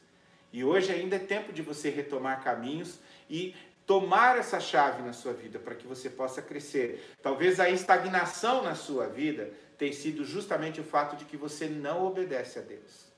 E 0.51 0.63
hoje 0.63 0.91
ainda 0.91 1.15
é 1.15 1.19
tempo 1.19 1.51
de 1.51 1.61
você 1.61 1.89
retomar 1.89 2.43
caminhos 2.43 2.99
e 3.29 3.55
tomar 3.85 4.37
essa 4.37 4.59
chave 4.59 5.01
na 5.01 5.13
sua 5.13 5.33
vida 5.33 5.59
para 5.59 5.75
que 5.75 5.87
você 5.87 6.09
possa 6.09 6.41
crescer. 6.41 7.15
Talvez 7.21 7.59
a 7.59 7.69
estagnação 7.69 8.63
na 8.63 8.75
sua 8.75 9.07
vida 9.07 9.51
tenha 9.77 9.93
sido 9.93 10.23
justamente 10.23 10.79
o 10.79 10.83
fato 10.83 11.15
de 11.15 11.25
que 11.25 11.35
você 11.35 11.67
não 11.67 12.05
obedece 12.05 12.59
a 12.59 12.61
Deus. 12.61 13.12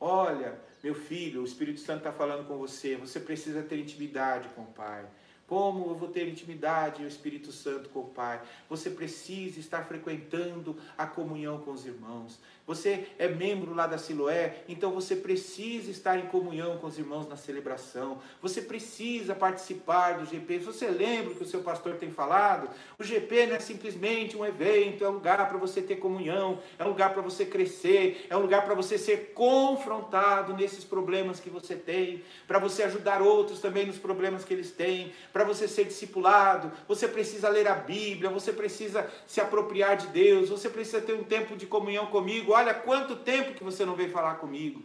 Olha, 0.00 0.58
meu 0.82 0.94
filho, 0.94 1.42
o 1.42 1.44
Espírito 1.44 1.80
Santo 1.80 1.98
está 1.98 2.12
falando 2.12 2.48
com 2.48 2.56
você, 2.56 2.96
você 2.96 3.20
precisa 3.20 3.62
ter 3.62 3.78
intimidade 3.78 4.48
com 4.54 4.62
o 4.62 4.72
Pai. 4.72 5.04
Como 5.46 5.90
eu 5.90 5.96
vou 5.96 6.08
ter 6.08 6.26
intimidade 6.26 7.02
e 7.02 7.04
o 7.04 7.08
Espírito 7.08 7.52
Santo 7.52 7.88
com 7.90 8.00
o 8.00 8.08
Pai? 8.08 8.40
Você 8.68 8.88
precisa 8.88 9.58
estar 9.58 9.84
frequentando 9.84 10.78
a 10.96 11.06
comunhão 11.06 11.60
com 11.60 11.72
os 11.72 11.84
irmãos. 11.84 12.38
Você 12.70 13.08
é 13.18 13.26
membro 13.26 13.74
lá 13.74 13.88
da 13.88 13.98
Siloé, 13.98 14.62
então 14.68 14.92
você 14.92 15.16
precisa 15.16 15.90
estar 15.90 16.16
em 16.16 16.26
comunhão 16.26 16.78
com 16.78 16.86
os 16.86 16.96
irmãos 16.96 17.26
na 17.28 17.34
celebração. 17.34 18.20
Você 18.40 18.62
precisa 18.62 19.34
participar 19.34 20.18
do 20.18 20.24
GP. 20.24 20.60
Você 20.60 20.86
lembra 20.86 21.34
que 21.34 21.42
o 21.42 21.46
seu 21.46 21.62
pastor 21.62 21.96
tem 21.96 22.12
falado? 22.12 22.70
O 22.96 23.02
GP 23.02 23.46
não 23.46 23.56
é 23.56 23.58
simplesmente 23.58 24.36
um 24.36 24.46
evento, 24.46 25.04
é 25.04 25.08
um 25.08 25.14
lugar 25.14 25.48
para 25.48 25.58
você 25.58 25.82
ter 25.82 25.96
comunhão, 25.96 26.60
é 26.78 26.84
um 26.84 26.90
lugar 26.90 27.12
para 27.12 27.20
você 27.20 27.44
crescer, 27.44 28.24
é 28.30 28.36
um 28.36 28.40
lugar 28.40 28.64
para 28.64 28.76
você 28.76 28.96
ser 28.96 29.32
confrontado 29.34 30.54
nesses 30.54 30.84
problemas 30.84 31.40
que 31.40 31.50
você 31.50 31.74
tem, 31.74 32.22
para 32.46 32.60
você 32.60 32.84
ajudar 32.84 33.20
outros 33.20 33.58
também 33.58 33.84
nos 33.84 33.98
problemas 33.98 34.44
que 34.44 34.54
eles 34.54 34.70
têm, 34.70 35.12
para 35.32 35.42
você 35.42 35.66
ser 35.66 35.86
discipulado. 35.86 36.70
Você 36.86 37.08
precisa 37.08 37.48
ler 37.48 37.66
a 37.66 37.74
Bíblia, 37.74 38.30
você 38.30 38.52
precisa 38.52 39.10
se 39.26 39.40
apropriar 39.40 39.96
de 39.96 40.06
Deus, 40.06 40.50
você 40.50 40.68
precisa 40.68 41.00
ter 41.00 41.14
um 41.14 41.24
tempo 41.24 41.56
de 41.56 41.66
comunhão 41.66 42.06
comigo 42.06 42.59
olha 42.60 42.74
quanto 42.74 43.16
tempo 43.16 43.54
que 43.54 43.64
você 43.64 43.84
não 43.84 43.96
veio 43.96 44.10
falar 44.10 44.36
comigo. 44.36 44.84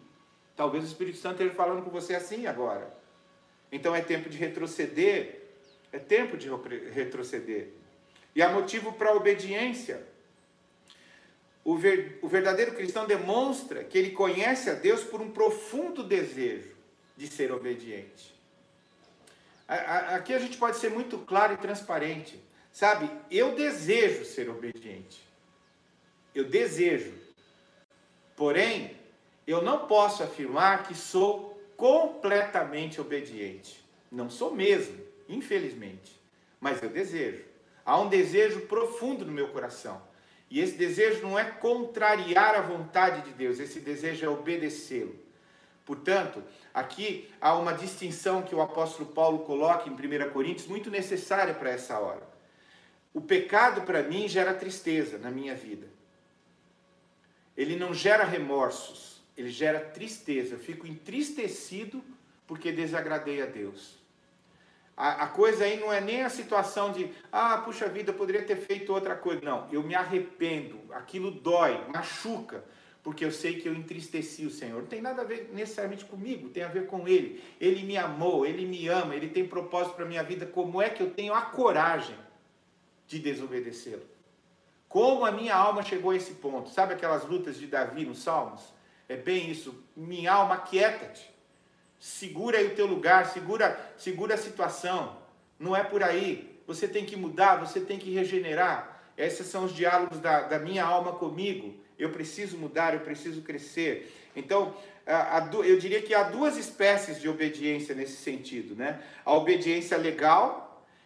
Talvez 0.56 0.84
o 0.84 0.88
Espírito 0.88 1.18
Santo 1.18 1.34
esteja 1.34 1.54
falando 1.54 1.84
com 1.84 1.90
você 1.90 2.16
assim 2.16 2.48
agora. 2.48 2.92
Então 3.72 3.96
é 3.96 4.02
tempo 4.02 4.30
de 4.30 4.38
retroceder. 4.38 5.44
É 5.92 6.00
tempo 6.00 6.38
de 6.38 6.50
retroceder. 6.92 7.70
E 8.34 8.42
há 8.42 8.50
motivo 8.50 8.94
para 8.94 9.10
a 9.10 9.16
obediência. 9.16 10.06
O, 11.64 11.76
ver, 11.76 12.20
o 12.22 12.28
verdadeiro 12.28 12.74
cristão 12.74 13.06
demonstra 13.06 13.84
que 13.84 13.98
ele 13.98 14.12
conhece 14.12 14.70
a 14.70 14.74
Deus 14.74 15.04
por 15.04 15.22
um 15.22 15.32
profundo 15.32 16.04
desejo 16.04 16.76
de 17.18 17.28
ser 17.28 17.52
obediente. 17.52 18.36
Aqui 19.68 20.34
a 20.34 20.40
gente 20.40 20.58
pode 20.58 20.78
ser 20.78 20.92
muito 20.92 21.18
claro 21.20 21.54
e 21.54 21.58
transparente. 21.58 22.40
Sabe, 22.72 23.10
eu 23.32 23.56
desejo 23.56 24.26
ser 24.26 24.50
obediente. 24.50 25.24
Eu 26.36 26.44
desejo. 26.44 27.25
Porém, 28.36 28.98
eu 29.48 29.62
não 29.62 29.88
posso 29.88 30.24
afirmar 30.24 30.84
que 30.84 30.94
sou 30.94 31.62
completamente 31.78 33.00
obediente. 33.00 33.84
Não 34.12 34.30
sou 34.30 34.54
mesmo, 34.54 34.98
infelizmente. 35.30 36.20
Mas 36.60 36.82
eu 36.82 36.90
desejo. 36.90 37.44
Há 37.86 38.00
um 38.00 38.10
desejo 38.10 38.62
profundo 38.62 39.26
no 39.26 39.32
meu 39.32 39.50
coração. 39.50 40.02
E 40.50 40.60
esse 40.60 40.74
desejo 40.74 41.22
não 41.22 41.38
é 41.38 41.44
contrariar 41.44 42.56
a 42.56 42.62
vontade 42.62 43.22
de 43.22 43.32
Deus, 43.32 43.60
esse 43.60 43.80
desejo 43.80 44.26
é 44.26 44.30
obedecê-lo. 44.30 45.16
Portanto, 45.86 46.44
aqui 46.74 47.30
há 47.40 47.56
uma 47.56 47.74
distinção 47.74 48.42
que 48.42 48.56
o 48.56 48.62
apóstolo 48.62 49.10
Paulo 49.10 49.40
coloca 49.40 49.90
em 49.90 49.92
1 49.92 50.32
Coríntios, 50.32 50.68
muito 50.68 50.90
necessária 50.90 51.54
para 51.54 51.72
essa 51.72 52.00
hora. 52.00 52.28
O 53.14 53.22
pecado 53.22 53.82
para 53.82 54.04
mim 54.04 54.28
gera 54.28 54.54
tristeza 54.54 55.18
na 55.18 55.30
minha 55.30 55.56
vida 55.56 55.95
ele 57.58 57.76
não 57.76 57.94
gera 57.94 58.24
remorsos, 58.24 59.22
ele 59.38 59.50
gera 59.50 59.80
tristeza. 59.80 60.56
Eu 60.56 60.60
fico 60.60 60.86
entristecido 60.86 62.04
porque 62.48 62.72
desagradei 62.72 63.42
a 63.42 63.46
Deus. 63.46 63.98
A, 64.98 65.24
a, 65.24 65.28
coisa 65.28 65.66
aí 65.66 65.78
não 65.78 65.92
é 65.92 66.00
nem 66.00 66.24
a 66.24 66.30
situação 66.30 66.92
de, 66.92 67.10
ah, 67.32 67.58
puxa 67.58 67.88
vida, 67.90 68.12
eu 68.12 68.16
poderia 68.16 68.44
ter 68.44 68.56
feito 68.56 68.94
outra 68.94 69.16
coisa. 69.16 69.42
Não, 69.42 69.68
eu 69.72 69.84
me 69.84 69.94
arrependo, 69.94 70.80
aquilo 70.94 71.32
dói, 71.32 71.86
machuca, 71.90 72.64
porque 73.04 73.26
eu 73.26 73.32
sei 73.32 73.60
que 73.60 73.68
eu 73.68 73.74
entristeci 73.74 74.46
o 74.46 74.50
Senhor. 74.50 74.82
Não 74.82 74.88
tem 74.88 75.02
nada 75.02 75.22
a 75.22 75.26
ver 75.26 75.50
necessariamente 75.54 76.06
comigo, 76.06 76.50
tem 76.50 76.64
a 76.64 76.70
ver 76.70 76.88
com 76.88 77.08
Ele. 77.08 77.44
Ele 77.60 77.84
me 77.84 77.98
amou, 77.98 78.46
Ele 78.46 78.66
me 78.66 78.88
ama, 78.88 79.16
Ele 79.16 79.28
tem 79.28 79.46
propósito 79.46 79.96
para 79.96 80.06
a 80.06 80.08
minha 80.08 80.24
vida. 80.24 80.46
Como 80.46 80.82
é 80.82 80.90
que 80.90 81.04
eu 81.04 81.12
tenho 81.12 81.34
a 81.34 81.42
coragem 81.42 82.16
de 83.06 83.20
desobedecê-lo? 83.20 84.15
Como 84.96 85.26
a 85.26 85.32
minha 85.34 85.54
alma 85.54 85.84
chegou 85.84 86.12
a 86.12 86.16
esse 86.16 86.36
ponto? 86.36 86.70
Sabe 86.70 86.94
aquelas 86.94 87.26
lutas 87.26 87.58
de 87.58 87.68
Davi 87.68 88.06
nos 88.06 88.20
Salmos? 88.20 88.62
É 89.10 89.18
bem 89.18 89.52
isso. 89.52 89.84
Minha 89.94 90.32
alma, 90.32 90.56
quieta-te. 90.60 91.30
Segura 92.00 92.60
aí 92.60 92.68
o 92.68 92.76
teu 92.76 92.86
lugar, 92.86 93.26
segura, 93.26 93.78
segura 93.98 94.36
a 94.36 94.38
situação. 94.38 95.18
Não 95.60 95.76
é 95.76 95.84
por 95.84 96.02
aí. 96.02 96.62
Você 96.66 96.88
tem 96.88 97.06
que 97.06 97.18
mudar, 97.18 97.58
você 97.58 97.82
tem 97.82 98.00
que 98.00 98.10
regenerar. 98.10 99.02
Esses 99.18 99.48
são 99.48 99.66
os 99.66 99.76
diálogos 99.76 100.20
da, 100.20 100.44
da 100.44 100.60
minha 100.60 100.86
alma 100.86 101.12
comigo. 101.12 101.76
Eu 102.00 102.12
preciso 102.12 102.58
mudar, 102.58 102.94
eu 102.94 103.02
preciso 103.02 103.42
crescer. 103.42 104.30
Então, 104.34 104.74
eu 105.66 105.78
diria 105.78 106.02
que 106.02 106.14
há 106.14 106.24
duas 106.24 106.56
espécies 106.56 107.20
de 107.20 107.28
obediência 107.28 107.94
nesse 107.94 108.16
sentido, 108.16 108.78
né? 108.78 109.02
A 109.26 109.34
obediência 109.34 109.98
legal, 109.98 110.65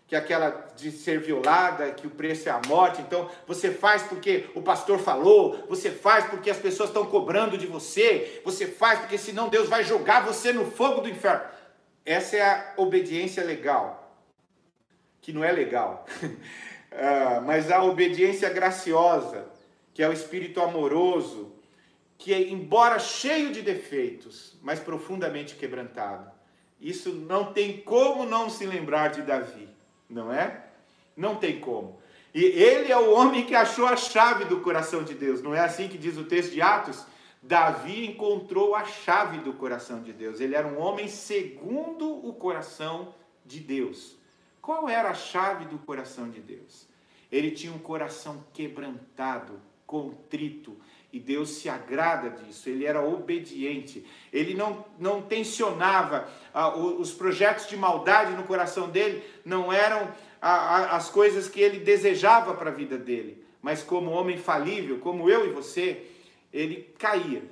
que 0.09 0.15
aquela 0.15 0.49
de 0.75 0.91
ser 0.91 1.19
violada, 1.19 1.91
que 1.91 2.07
o 2.07 2.09
preço 2.09 2.49
é 2.49 2.51
a 2.51 2.59
morte. 2.67 2.99
Então, 2.99 3.29
você 3.45 3.69
faz 3.69 4.01
porque 4.01 4.49
o 4.55 4.61
pastor 4.61 4.97
falou, 4.97 5.63
você 5.69 5.91
faz 5.91 6.25
porque 6.25 6.49
as 6.49 6.57
pessoas 6.57 6.89
estão 6.89 7.05
cobrando 7.05 7.59
de 7.59 7.67
você, 7.67 8.41
você 8.43 8.65
faz 8.65 9.01
porque 9.01 9.19
senão 9.19 9.49
Deus 9.49 9.69
vai 9.69 9.83
jogar 9.83 10.25
você 10.25 10.51
no 10.51 10.65
fogo 10.65 11.01
do 11.01 11.09
inferno. 11.09 11.45
Essa 12.03 12.37
é 12.37 12.41
a 12.41 12.73
obediência 12.77 13.43
legal, 13.43 14.19
que 15.21 15.31
não 15.31 15.43
é 15.43 15.51
legal. 15.51 16.07
uh, 16.23 17.39
mas 17.45 17.69
a 17.69 17.83
obediência 17.83 18.49
graciosa, 18.49 19.45
que 19.93 20.01
é 20.01 20.09
o 20.09 20.13
espírito 20.13 20.59
amoroso, 20.59 21.53
que 22.17 22.33
é, 22.33 22.49
embora 22.49 22.97
cheio 22.97 23.51
de 23.51 23.61
defeitos, 23.61 24.57
mas 24.63 24.79
profundamente 24.79 25.53
quebrantado. 25.53 26.31
Isso 26.81 27.13
não 27.13 27.53
tem 27.53 27.79
como 27.81 28.25
não 28.25 28.49
se 28.49 28.65
lembrar 28.65 29.09
de 29.09 29.21
Davi 29.21 29.69
não 30.09 30.31
é? 30.31 30.65
Não 31.15 31.35
tem 31.35 31.59
como. 31.59 31.99
E 32.33 32.43
ele 32.43 32.91
é 32.91 32.97
o 32.97 33.11
homem 33.11 33.45
que 33.45 33.55
achou 33.55 33.85
a 33.85 33.95
chave 33.95 34.45
do 34.45 34.61
coração 34.61 35.03
de 35.03 35.13
Deus. 35.13 35.41
Não 35.41 35.53
é 35.53 35.59
assim 35.59 35.87
que 35.87 35.97
diz 35.97 36.17
o 36.17 36.23
texto 36.23 36.51
de 36.51 36.61
Atos? 36.61 37.05
Davi 37.41 38.05
encontrou 38.05 38.75
a 38.75 38.85
chave 38.85 39.37
do 39.39 39.53
coração 39.53 40.01
de 40.01 40.11
Deus. 40.11 40.39
Ele 40.39 40.55
era 40.55 40.67
um 40.67 40.79
homem 40.79 41.07
segundo 41.07 42.27
o 42.27 42.33
coração 42.33 43.13
de 43.45 43.59
Deus. 43.59 44.17
Qual 44.61 44.89
era 44.89 45.09
a 45.09 45.13
chave 45.13 45.65
do 45.65 45.79
coração 45.79 46.29
de 46.29 46.41
Deus? 46.41 46.87
Ele 47.31 47.51
tinha 47.51 47.71
um 47.71 47.79
coração 47.79 48.43
quebrantado, 48.53 49.59
contrito, 49.85 50.77
e 51.11 51.19
Deus 51.19 51.49
se 51.49 51.67
agrada 51.67 52.29
disso. 52.29 52.69
Ele 52.69 52.85
era 52.85 53.01
obediente. 53.01 54.05
Ele 54.31 54.53
não, 54.53 54.85
não 54.99 55.21
tensionava 55.21 56.29
ah, 56.53 56.75
os 56.75 57.11
projetos 57.11 57.67
de 57.67 57.75
maldade 57.75 58.33
no 58.33 58.43
coração 58.43 58.89
dele, 58.89 59.23
não 59.43 59.73
eram 59.73 60.11
ah, 60.41 60.95
as 60.95 61.09
coisas 61.09 61.47
que 61.47 61.59
ele 61.59 61.79
desejava 61.79 62.53
para 62.53 62.69
a 62.69 62.73
vida 62.73 62.97
dele. 62.97 63.43
Mas 63.61 63.81
como 63.81 64.11
homem 64.11 64.37
falível, 64.37 64.99
como 64.99 65.29
eu 65.29 65.47
e 65.47 65.51
você, 65.51 66.03
ele 66.53 66.93
caía. 66.97 67.43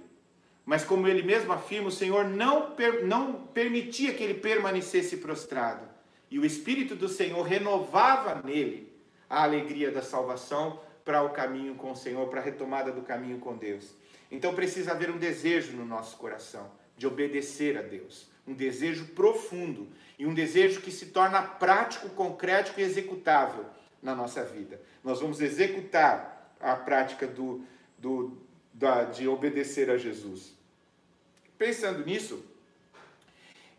Mas 0.65 0.83
como 0.83 1.07
ele 1.07 1.23
mesmo 1.23 1.51
afirma, 1.51 1.87
o 1.87 1.91
Senhor 1.91 2.25
não, 2.25 2.75
não 3.05 3.33
permitia 3.33 4.13
que 4.13 4.23
ele 4.23 4.35
permanecesse 4.35 5.17
prostrado. 5.17 5.87
E 6.29 6.37
o 6.37 6.45
Espírito 6.45 6.95
do 6.95 7.07
Senhor 7.07 7.41
renovava 7.41 8.41
nele 8.43 8.91
a 9.29 9.43
alegria 9.43 9.91
da 9.91 10.01
salvação 10.01 10.79
para 11.07 11.23
o 11.23 11.29
caminho 11.29 11.73
com 11.75 11.91
o 11.91 11.95
Senhor, 11.95 12.27
para 12.27 12.41
a 12.41 12.43
retomada 12.43 12.91
do 12.91 13.01
caminho 13.01 13.39
com 13.39 13.55
Deus. 13.55 13.93
Então 14.29 14.53
precisa 14.53 14.91
haver 14.91 15.09
um 15.09 15.17
desejo 15.17 15.71
no 15.71 15.85
nosso 15.85 16.17
coração 16.17 16.69
de 16.97 17.07
obedecer 17.07 17.77
a 17.77 17.81
Deus, 17.81 18.27
um 18.45 18.53
desejo 18.53 19.05
profundo 19.15 19.87
e 20.19 20.25
um 20.25 20.33
desejo 20.33 20.81
que 20.81 20.91
se 20.91 21.05
torna 21.05 21.41
prático, 21.41 22.09
concreto 22.09 22.73
e 22.77 22.83
executável 22.83 23.65
na 24.03 24.13
nossa 24.13 24.43
vida. 24.43 24.81
Nós 25.01 25.21
vamos 25.21 25.39
executar 25.39 26.53
a 26.59 26.75
prática 26.75 27.25
do, 27.25 27.63
do, 27.97 28.37
da, 28.73 29.05
de 29.05 29.29
obedecer 29.29 29.89
a 29.89 29.97
Jesus. 29.97 30.53
Pensando 31.57 32.05
nisso, 32.05 32.43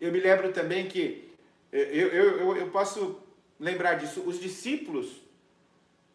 eu 0.01 0.11
me 0.11 0.19
lembro 0.19 0.51
também 0.51 0.89
que 0.89 1.31
eh, 1.71 1.91
eu, 1.93 2.09
eu, 2.09 2.57
eu 2.57 2.71
posso 2.71 3.21
lembrar 3.61 3.95
disso. 3.95 4.23
Os 4.23 4.41
discípulos 4.41 5.28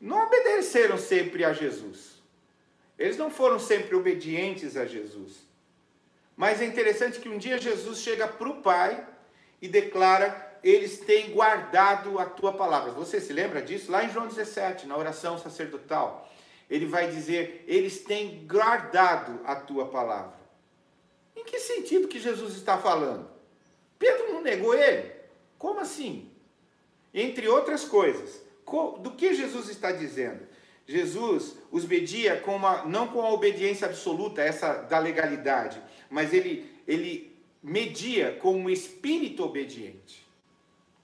não 0.03 0.25
obedeceram 0.25 0.97
sempre 0.97 1.45
a 1.45 1.53
Jesus. 1.53 2.21
Eles 2.99 3.15
não 3.15 3.31
foram 3.31 3.57
sempre 3.57 3.95
obedientes 3.95 4.75
a 4.75 4.85
Jesus. 4.85 5.47
Mas 6.35 6.61
é 6.61 6.65
interessante 6.65 7.19
que 7.19 7.29
um 7.29 7.37
dia 7.37 7.57
Jesus 7.57 7.99
chega 7.99 8.27
para 8.27 8.49
o 8.49 8.61
Pai 8.61 9.07
e 9.61 9.67
declara: 9.69 10.59
Eles 10.61 10.99
têm 10.99 11.31
guardado 11.31 12.19
a 12.19 12.25
tua 12.25 12.51
palavra. 12.51 12.91
Você 12.91 13.21
se 13.21 13.31
lembra 13.31 13.61
disso? 13.61 13.89
Lá 13.89 14.03
em 14.03 14.11
João 14.11 14.27
17, 14.27 14.87
na 14.87 14.97
oração 14.97 15.39
sacerdotal. 15.39 16.29
Ele 16.69 16.85
vai 16.85 17.09
dizer: 17.09 17.63
Eles 17.65 18.03
têm 18.03 18.45
guardado 18.45 19.39
a 19.45 19.55
tua 19.55 19.87
palavra. 19.87 20.37
Em 21.33 21.45
que 21.45 21.59
sentido 21.59 22.09
que 22.09 22.19
Jesus 22.19 22.55
está 22.55 22.77
falando? 22.77 23.29
Pedro 23.97 24.33
não 24.33 24.41
negou 24.41 24.75
ele? 24.75 25.11
Como 25.57 25.79
assim? 25.79 26.29
Entre 27.13 27.47
outras 27.47 27.85
coisas, 27.85 28.42
do 28.99 29.11
que 29.11 29.33
Jesus 29.33 29.69
está 29.69 29.91
dizendo? 29.91 30.47
Jesus 30.85 31.57
os 31.71 31.85
media 31.85 32.39
com 32.41 32.55
uma, 32.55 32.83
não 32.85 33.07
com 33.07 33.21
a 33.21 33.31
obediência 33.31 33.87
absoluta, 33.87 34.41
essa 34.41 34.73
da 34.73 34.99
legalidade, 34.99 35.81
mas 36.09 36.33
ele, 36.33 36.69
ele 36.87 37.33
media 37.61 38.37
com 38.41 38.55
um 38.55 38.69
espírito 38.69 39.43
obediente. 39.43 40.23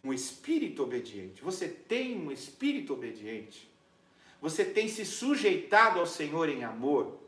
Um 0.04 0.14
espírito 0.14 0.84
obediente. 0.84 1.42
Você 1.42 1.68
tem 1.68 2.18
um 2.18 2.32
espírito 2.32 2.94
obediente. 2.94 3.70
Você 4.42 4.64
tem 4.64 4.88
se 4.88 5.06
sujeitado 5.06 6.00
ao 6.00 6.06
Senhor 6.06 6.50
em 6.50 6.64
amor. 6.64 7.20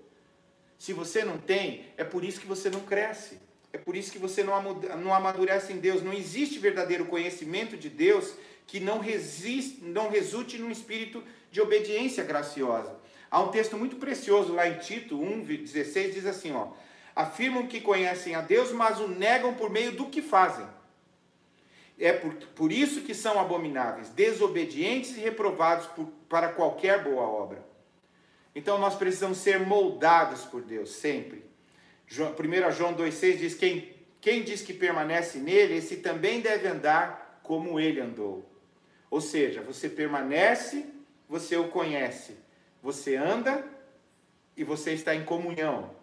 Se 0.78 0.94
você 0.94 1.24
não 1.24 1.38
tem, 1.38 1.86
é 1.98 2.04
por 2.04 2.24
isso 2.24 2.40
que 2.40 2.48
você 2.48 2.70
não 2.70 2.82
cresce. 2.82 3.40
É 3.74 3.78
por 3.78 3.96
isso 3.96 4.12
que 4.12 4.20
você 4.20 4.44
não 4.44 5.14
amadurece 5.14 5.72
em 5.72 5.80
Deus. 5.80 6.02
Não 6.02 6.14
existe 6.14 6.60
verdadeiro 6.60 7.06
conhecimento 7.06 7.78
de 7.78 7.90
Deus 7.90 8.34
que 8.72 8.80
não, 8.80 9.00
resiste, 9.00 9.84
não 9.84 10.10
resulte 10.10 10.58
num 10.58 10.72
espírito 10.72 11.22
de 11.52 11.60
obediência 11.60 12.24
graciosa. 12.24 12.96
Há 13.30 13.42
um 13.42 13.50
texto 13.50 13.76
muito 13.76 13.98
precioso 13.98 14.54
lá 14.54 14.66
em 14.66 14.78
Tito 14.78 15.20
1,16, 15.20 16.14
diz 16.14 16.26
assim: 16.26 16.54
ó, 16.54 16.70
afirmam 17.14 17.68
que 17.68 17.82
conhecem 17.82 18.34
a 18.34 18.40
Deus, 18.40 18.72
mas 18.72 18.98
o 19.02 19.10
negam 19.10 19.54
por 19.56 19.70
meio 19.70 19.92
do 19.92 20.06
que 20.06 20.22
fazem. 20.22 20.66
É 22.00 22.14
por, 22.14 22.34
por 22.56 22.72
isso 22.72 23.02
que 23.02 23.14
são 23.14 23.38
abomináveis, 23.42 24.08
desobedientes 24.08 25.18
e 25.18 25.20
reprovados 25.20 25.88
por, 25.88 26.06
para 26.30 26.48
qualquer 26.48 27.04
boa 27.04 27.24
obra. 27.24 27.62
Então 28.56 28.78
nós 28.78 28.96
precisamos 28.96 29.40
ser 29.40 29.60
moldados 29.60 30.46
por 30.46 30.62
Deus 30.62 30.92
sempre. 30.92 31.44
1 32.10 32.72
João 32.72 32.96
2,6 32.96 33.38
diz: 33.38 33.54
quem, 33.54 33.94
quem 34.22 34.44
diz 34.44 34.62
que 34.62 34.74
permanece 34.74 35.40
nele, 35.40 35.76
esse 35.76 35.98
também 35.98 36.40
deve 36.40 36.70
andar 36.70 37.42
como 37.44 37.78
ele 37.78 38.00
andou. 38.00 38.50
Ou 39.12 39.20
seja, 39.20 39.62
você 39.62 39.90
permanece, 39.90 40.86
você 41.28 41.58
o 41.58 41.68
conhece, 41.68 42.38
você 42.82 43.18
anda 43.18 43.68
e 44.56 44.64
você 44.64 44.94
está 44.94 45.14
em 45.14 45.26
comunhão. 45.26 45.94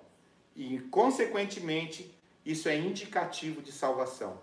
E, 0.55 0.79
consequentemente, 0.91 2.15
isso 2.45 2.69
é 2.69 2.77
indicativo 2.77 3.63
de 3.63 3.73
salvação. 3.73 4.39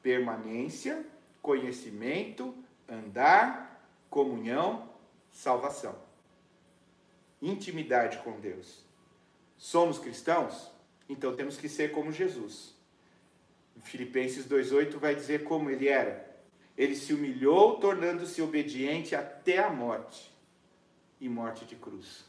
Permanência, 0.00 1.04
conhecimento, 1.42 2.54
andar, 2.88 3.84
comunhão, 4.08 4.88
salvação. 5.32 5.96
Intimidade 7.42 8.18
com 8.18 8.38
Deus. 8.38 8.84
Somos 9.58 9.98
cristãos? 9.98 10.70
Então 11.08 11.34
temos 11.34 11.56
que 11.56 11.68
ser 11.68 11.90
como 11.90 12.12
Jesus. 12.12 12.74
Filipenses 13.82 14.46
2,8 14.46 14.98
vai 14.98 15.16
dizer 15.16 15.42
como 15.42 15.68
ele 15.68 15.88
era 15.88 16.33
ele 16.76 16.96
se 16.96 17.12
humilhou, 17.12 17.78
tornando-se 17.78 18.42
obediente 18.42 19.14
até 19.14 19.58
a 19.58 19.70
morte 19.70 20.32
e 21.20 21.28
morte 21.28 21.64
de 21.64 21.76
cruz. 21.76 22.24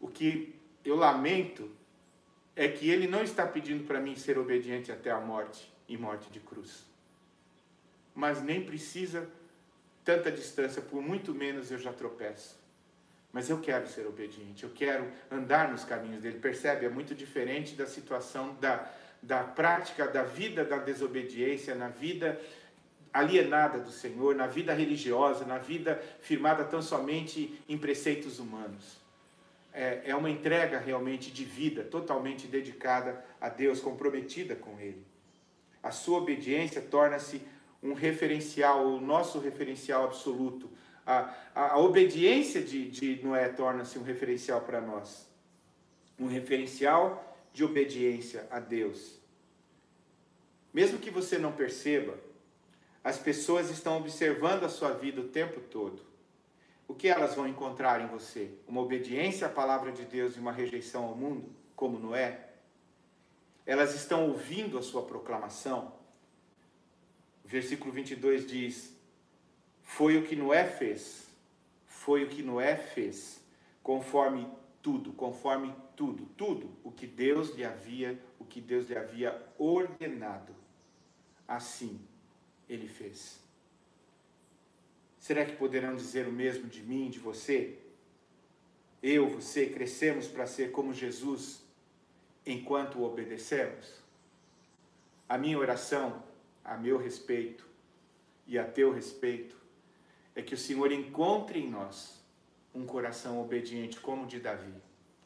O 0.00 0.08
que 0.08 0.54
eu 0.84 0.96
lamento 0.96 1.70
é 2.56 2.68
que 2.68 2.90
ele 2.90 3.06
não 3.06 3.22
está 3.22 3.46
pedindo 3.46 3.84
para 3.84 4.00
mim 4.00 4.16
ser 4.16 4.38
obediente 4.38 4.90
até 4.90 5.10
a 5.10 5.20
morte 5.20 5.72
e 5.88 5.96
morte 5.96 6.30
de 6.30 6.40
cruz. 6.40 6.84
Mas 8.14 8.42
nem 8.42 8.64
precisa 8.64 9.30
tanta 10.04 10.32
distância, 10.32 10.82
por 10.82 11.00
muito 11.00 11.34
menos 11.34 11.70
eu 11.70 11.78
já 11.78 11.92
tropeço. 11.92 12.58
Mas 13.32 13.48
eu 13.48 13.60
quero 13.60 13.86
ser 13.86 14.06
obediente, 14.06 14.64
eu 14.64 14.70
quero 14.70 15.08
andar 15.30 15.70
nos 15.70 15.84
caminhos 15.84 16.22
dele. 16.22 16.38
Percebe? 16.38 16.86
É 16.86 16.88
muito 16.88 17.14
diferente 17.14 17.74
da 17.76 17.86
situação 17.86 18.54
da, 18.54 18.90
da 19.22 19.42
prática 19.42 20.06
da 20.06 20.22
vida 20.22 20.64
da 20.64 20.78
desobediência, 20.78 21.74
na 21.74 21.88
vida 21.88 22.40
alienada 23.12 23.78
do 23.78 23.90
Senhor, 23.90 24.34
na 24.34 24.46
vida 24.46 24.72
religiosa, 24.72 25.44
na 25.44 25.58
vida 25.58 26.00
firmada 26.20 26.64
tão 26.64 26.80
somente 26.80 27.58
em 27.68 27.76
preceitos 27.76 28.38
humanos. 28.38 28.98
É, 29.72 30.02
é 30.06 30.14
uma 30.14 30.30
entrega 30.30 30.78
realmente 30.78 31.30
de 31.30 31.44
vida, 31.44 31.84
totalmente 31.84 32.46
dedicada 32.46 33.24
a 33.40 33.48
Deus, 33.48 33.80
comprometida 33.80 34.54
com 34.54 34.78
Ele. 34.80 35.04
A 35.82 35.90
sua 35.90 36.18
obediência 36.18 36.80
torna-se 36.80 37.42
um 37.82 37.92
referencial, 37.92 38.86
o 38.86 39.00
nosso 39.00 39.38
referencial 39.38 40.04
absoluto. 40.04 40.68
A, 41.06 41.34
a, 41.54 41.72
a 41.74 41.78
obediência 41.78 42.62
de, 42.62 42.90
de 42.90 43.20
Noé 43.24 43.48
torna-se 43.48 43.98
um 43.98 44.02
referencial 44.02 44.60
para 44.60 44.80
nós. 44.80 45.28
Um 46.18 46.26
referencial 46.26 47.27
de 47.58 47.64
obediência 47.64 48.46
a 48.52 48.60
Deus. 48.60 49.18
Mesmo 50.72 51.00
que 51.00 51.10
você 51.10 51.38
não 51.38 51.50
perceba, 51.50 52.16
as 53.02 53.18
pessoas 53.18 53.68
estão 53.68 53.96
observando 53.96 54.62
a 54.62 54.68
sua 54.68 54.92
vida 54.92 55.20
o 55.20 55.26
tempo 55.26 55.60
todo. 55.62 56.00
O 56.86 56.94
que 56.94 57.08
elas 57.08 57.34
vão 57.34 57.48
encontrar 57.48 58.00
em 58.00 58.06
você? 58.06 58.52
Uma 58.64 58.80
obediência 58.80 59.48
à 59.48 59.50
palavra 59.50 59.90
de 59.90 60.04
Deus 60.04 60.36
e 60.36 60.38
uma 60.38 60.52
rejeição 60.52 61.04
ao 61.04 61.16
mundo, 61.16 61.52
como 61.74 61.98
Noé? 61.98 62.48
Elas 63.66 63.92
estão 63.92 64.28
ouvindo 64.28 64.78
a 64.78 64.82
sua 64.82 65.02
proclamação? 65.02 65.92
Versículo 67.44 67.90
22 67.90 68.46
diz: 68.46 68.96
Foi 69.82 70.16
o 70.16 70.22
que 70.22 70.36
Noé 70.36 70.64
fez, 70.64 71.26
foi 71.88 72.22
o 72.22 72.28
que 72.28 72.40
Noé 72.40 72.76
fez, 72.76 73.40
conforme 73.82 74.48
tudo, 74.88 75.12
conforme 75.12 75.74
tudo, 75.94 76.24
tudo 76.34 76.70
o 76.82 76.90
que 76.90 77.06
Deus 77.06 77.54
lhe 77.54 77.62
havia, 77.62 78.18
o 78.38 78.44
que 78.46 78.58
Deus 78.58 78.88
lhe 78.88 78.96
havia 78.96 79.38
ordenado. 79.58 80.54
Assim 81.46 82.00
ele 82.66 82.88
fez. 82.88 83.38
Será 85.18 85.44
que 85.44 85.56
poderão 85.56 85.94
dizer 85.94 86.26
o 86.26 86.32
mesmo 86.32 86.66
de 86.70 86.82
mim, 86.82 87.10
de 87.10 87.18
você? 87.18 87.76
Eu, 89.02 89.28
você, 89.28 89.66
crescemos 89.66 90.26
para 90.26 90.46
ser 90.46 90.72
como 90.72 90.94
Jesus 90.94 91.62
enquanto 92.46 93.04
obedecemos? 93.04 94.00
A 95.28 95.36
minha 95.36 95.58
oração, 95.58 96.22
a 96.64 96.78
meu 96.78 96.96
respeito 96.96 97.66
e 98.46 98.58
a 98.58 98.64
teu 98.64 98.90
respeito, 98.90 99.54
é 100.34 100.40
que 100.40 100.54
o 100.54 100.58
Senhor 100.58 100.90
encontre 100.90 101.58
em 101.58 101.68
nós 101.68 102.17
um 102.78 102.86
coração 102.86 103.40
obediente 103.40 103.98
como 103.98 104.22
o 104.22 104.26
de 104.26 104.38
Davi, 104.38 104.72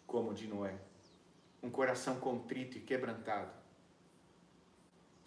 como 0.06 0.30
o 0.30 0.34
de 0.34 0.46
Noé. 0.46 0.74
Um 1.62 1.70
coração 1.70 2.18
contrito 2.18 2.78
e 2.78 2.80
quebrantado. 2.80 3.52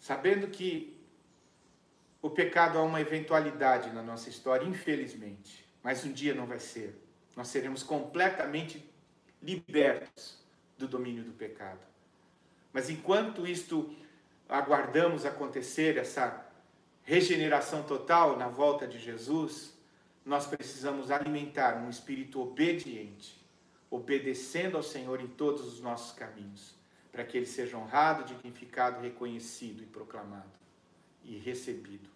Sabendo 0.00 0.48
que 0.48 1.00
o 2.20 2.28
pecado 2.28 2.78
é 2.78 2.80
uma 2.80 3.00
eventualidade 3.00 3.90
na 3.90 4.02
nossa 4.02 4.28
história, 4.28 4.66
infelizmente, 4.66 5.64
mas 5.82 6.04
um 6.04 6.12
dia 6.12 6.34
não 6.34 6.46
vai 6.46 6.58
ser. 6.58 7.00
Nós 7.36 7.48
seremos 7.48 7.84
completamente 7.84 8.84
libertos 9.40 10.44
do 10.76 10.88
domínio 10.88 11.22
do 11.22 11.32
pecado. 11.32 11.80
Mas 12.72 12.90
enquanto 12.90 13.46
isto 13.46 13.94
aguardamos 14.48 15.24
acontecer, 15.24 15.96
essa 15.96 16.44
regeneração 17.02 17.84
total 17.84 18.36
na 18.36 18.48
volta 18.48 18.86
de 18.86 18.98
Jesus, 18.98 19.75
nós 20.26 20.44
precisamos 20.44 21.12
alimentar 21.12 21.76
um 21.76 21.88
espírito 21.88 22.40
obediente, 22.40 23.40
obedecendo 23.88 24.76
ao 24.76 24.82
Senhor 24.82 25.20
em 25.20 25.28
todos 25.28 25.64
os 25.64 25.80
nossos 25.80 26.10
caminhos, 26.10 26.74
para 27.12 27.24
que 27.24 27.36
ele 27.36 27.46
seja 27.46 27.78
honrado, 27.78 28.24
dignificado, 28.24 29.00
reconhecido 29.00 29.84
e 29.84 29.86
proclamado 29.86 30.50
e 31.22 31.38
recebido 31.38 32.10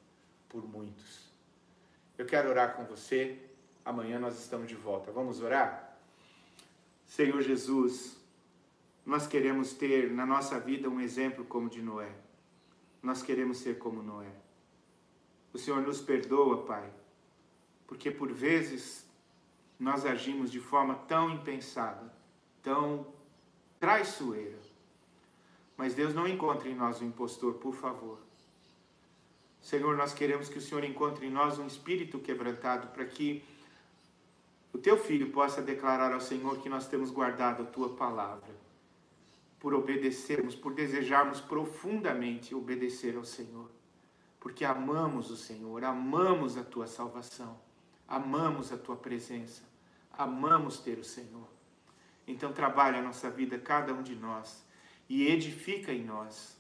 por 0.49 0.69
muitos. 0.69 1.31
Eu 2.19 2.27
quero 2.27 2.51
orar 2.51 2.75
com 2.75 2.85
você. 2.85 3.39
Amanhã 3.85 4.19
nós 4.19 4.39
estamos 4.39 4.69
de 4.69 4.75
volta. 4.75 5.13
Vamos 5.13 5.41
orar? 5.41 5.97
Senhor 7.07 7.41
Jesus, 7.41 8.17
nós 9.07 9.27
queremos 9.27 9.73
ter 9.73 10.11
na 10.11 10.27
nossa 10.27 10.59
vida 10.59 10.89
um 10.89 11.01
exemplo 11.01 11.45
como 11.45 11.71
de 11.71 11.81
Noé. 11.81 12.13
Nós 13.01 13.23
queremos 13.23 13.59
ser 13.59 13.79
como 13.79 14.03
Noé. 14.03 14.33
O 15.53 15.59
Senhor 15.59 15.81
nos 15.81 16.01
perdoa, 16.01 16.65
Pai, 16.67 16.93
porque 17.91 18.09
por 18.09 18.33
vezes 18.33 19.05
nós 19.77 20.07
agimos 20.07 20.49
de 20.49 20.61
forma 20.61 20.95
tão 20.95 21.29
impensada, 21.29 22.15
tão 22.63 23.05
traiçoeira. 23.81 24.61
Mas 25.77 25.93
Deus 25.93 26.15
não 26.15 26.29
encontre 26.29 26.71
em 26.71 26.75
nós 26.77 27.03
um 27.03 27.07
impostor, 27.07 27.55
por 27.55 27.75
favor. 27.75 28.21
Senhor, 29.61 29.97
nós 29.97 30.15
queremos 30.15 30.49
que 30.49 30.57
o 30.57 30.61
Senhor 30.61 30.85
encontre 30.85 31.27
em 31.27 31.31
nós 31.31 31.59
um 31.59 31.67
espírito 31.67 32.21
quebrantado 32.21 32.87
para 32.93 33.05
que 33.05 33.43
o 34.73 34.79
teu 34.79 34.97
filho 34.97 35.33
possa 35.33 35.61
declarar 35.61 36.13
ao 36.13 36.21
Senhor 36.21 36.59
que 36.59 36.69
nós 36.69 36.87
temos 36.87 37.11
guardado 37.11 37.65
a 37.65 37.67
tua 37.67 37.97
palavra, 37.97 38.55
por 39.59 39.75
obedecermos, 39.75 40.55
por 40.55 40.75
desejarmos 40.75 41.41
profundamente 41.41 42.55
obedecer 42.55 43.17
ao 43.17 43.25
Senhor, 43.25 43.69
porque 44.39 44.65
amamos 44.65 45.29
o 45.29 45.37
Senhor, 45.37 45.83
amamos 45.83 46.57
a 46.57 46.63
tua 46.63 46.87
salvação, 46.87 47.59
amamos 48.11 48.73
a 48.73 48.77
tua 48.77 48.97
presença, 48.97 49.63
amamos 50.13 50.81
ter 50.81 50.99
o 50.99 51.05
Senhor. 51.05 51.49
Então 52.27 52.53
trabalha 52.53 52.99
a 52.99 53.03
nossa 53.03 53.31
vida, 53.31 53.57
cada 53.57 53.95
um 53.95 54.03
de 54.03 54.17
nós, 54.17 54.65
e 55.09 55.29
edifica 55.29 55.93
em 55.93 56.05
nós 56.05 56.57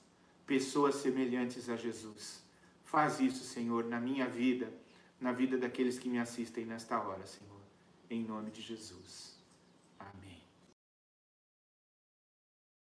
pessoas 0.46 0.94
semelhantes 0.96 1.68
a 1.68 1.76
Jesus. 1.76 2.42
Faz 2.84 3.20
isso, 3.20 3.44
Senhor, 3.44 3.84
na 3.84 4.00
minha 4.00 4.26
vida, 4.28 4.72
na 5.20 5.32
vida 5.32 5.58
daqueles 5.58 5.98
que 5.98 6.08
me 6.08 6.18
assistem 6.18 6.64
nesta 6.64 7.00
hora, 7.00 7.26
Senhor. 7.26 7.60
Em 8.08 8.24
nome 8.24 8.50
de 8.50 8.60
Jesus. 8.62 9.30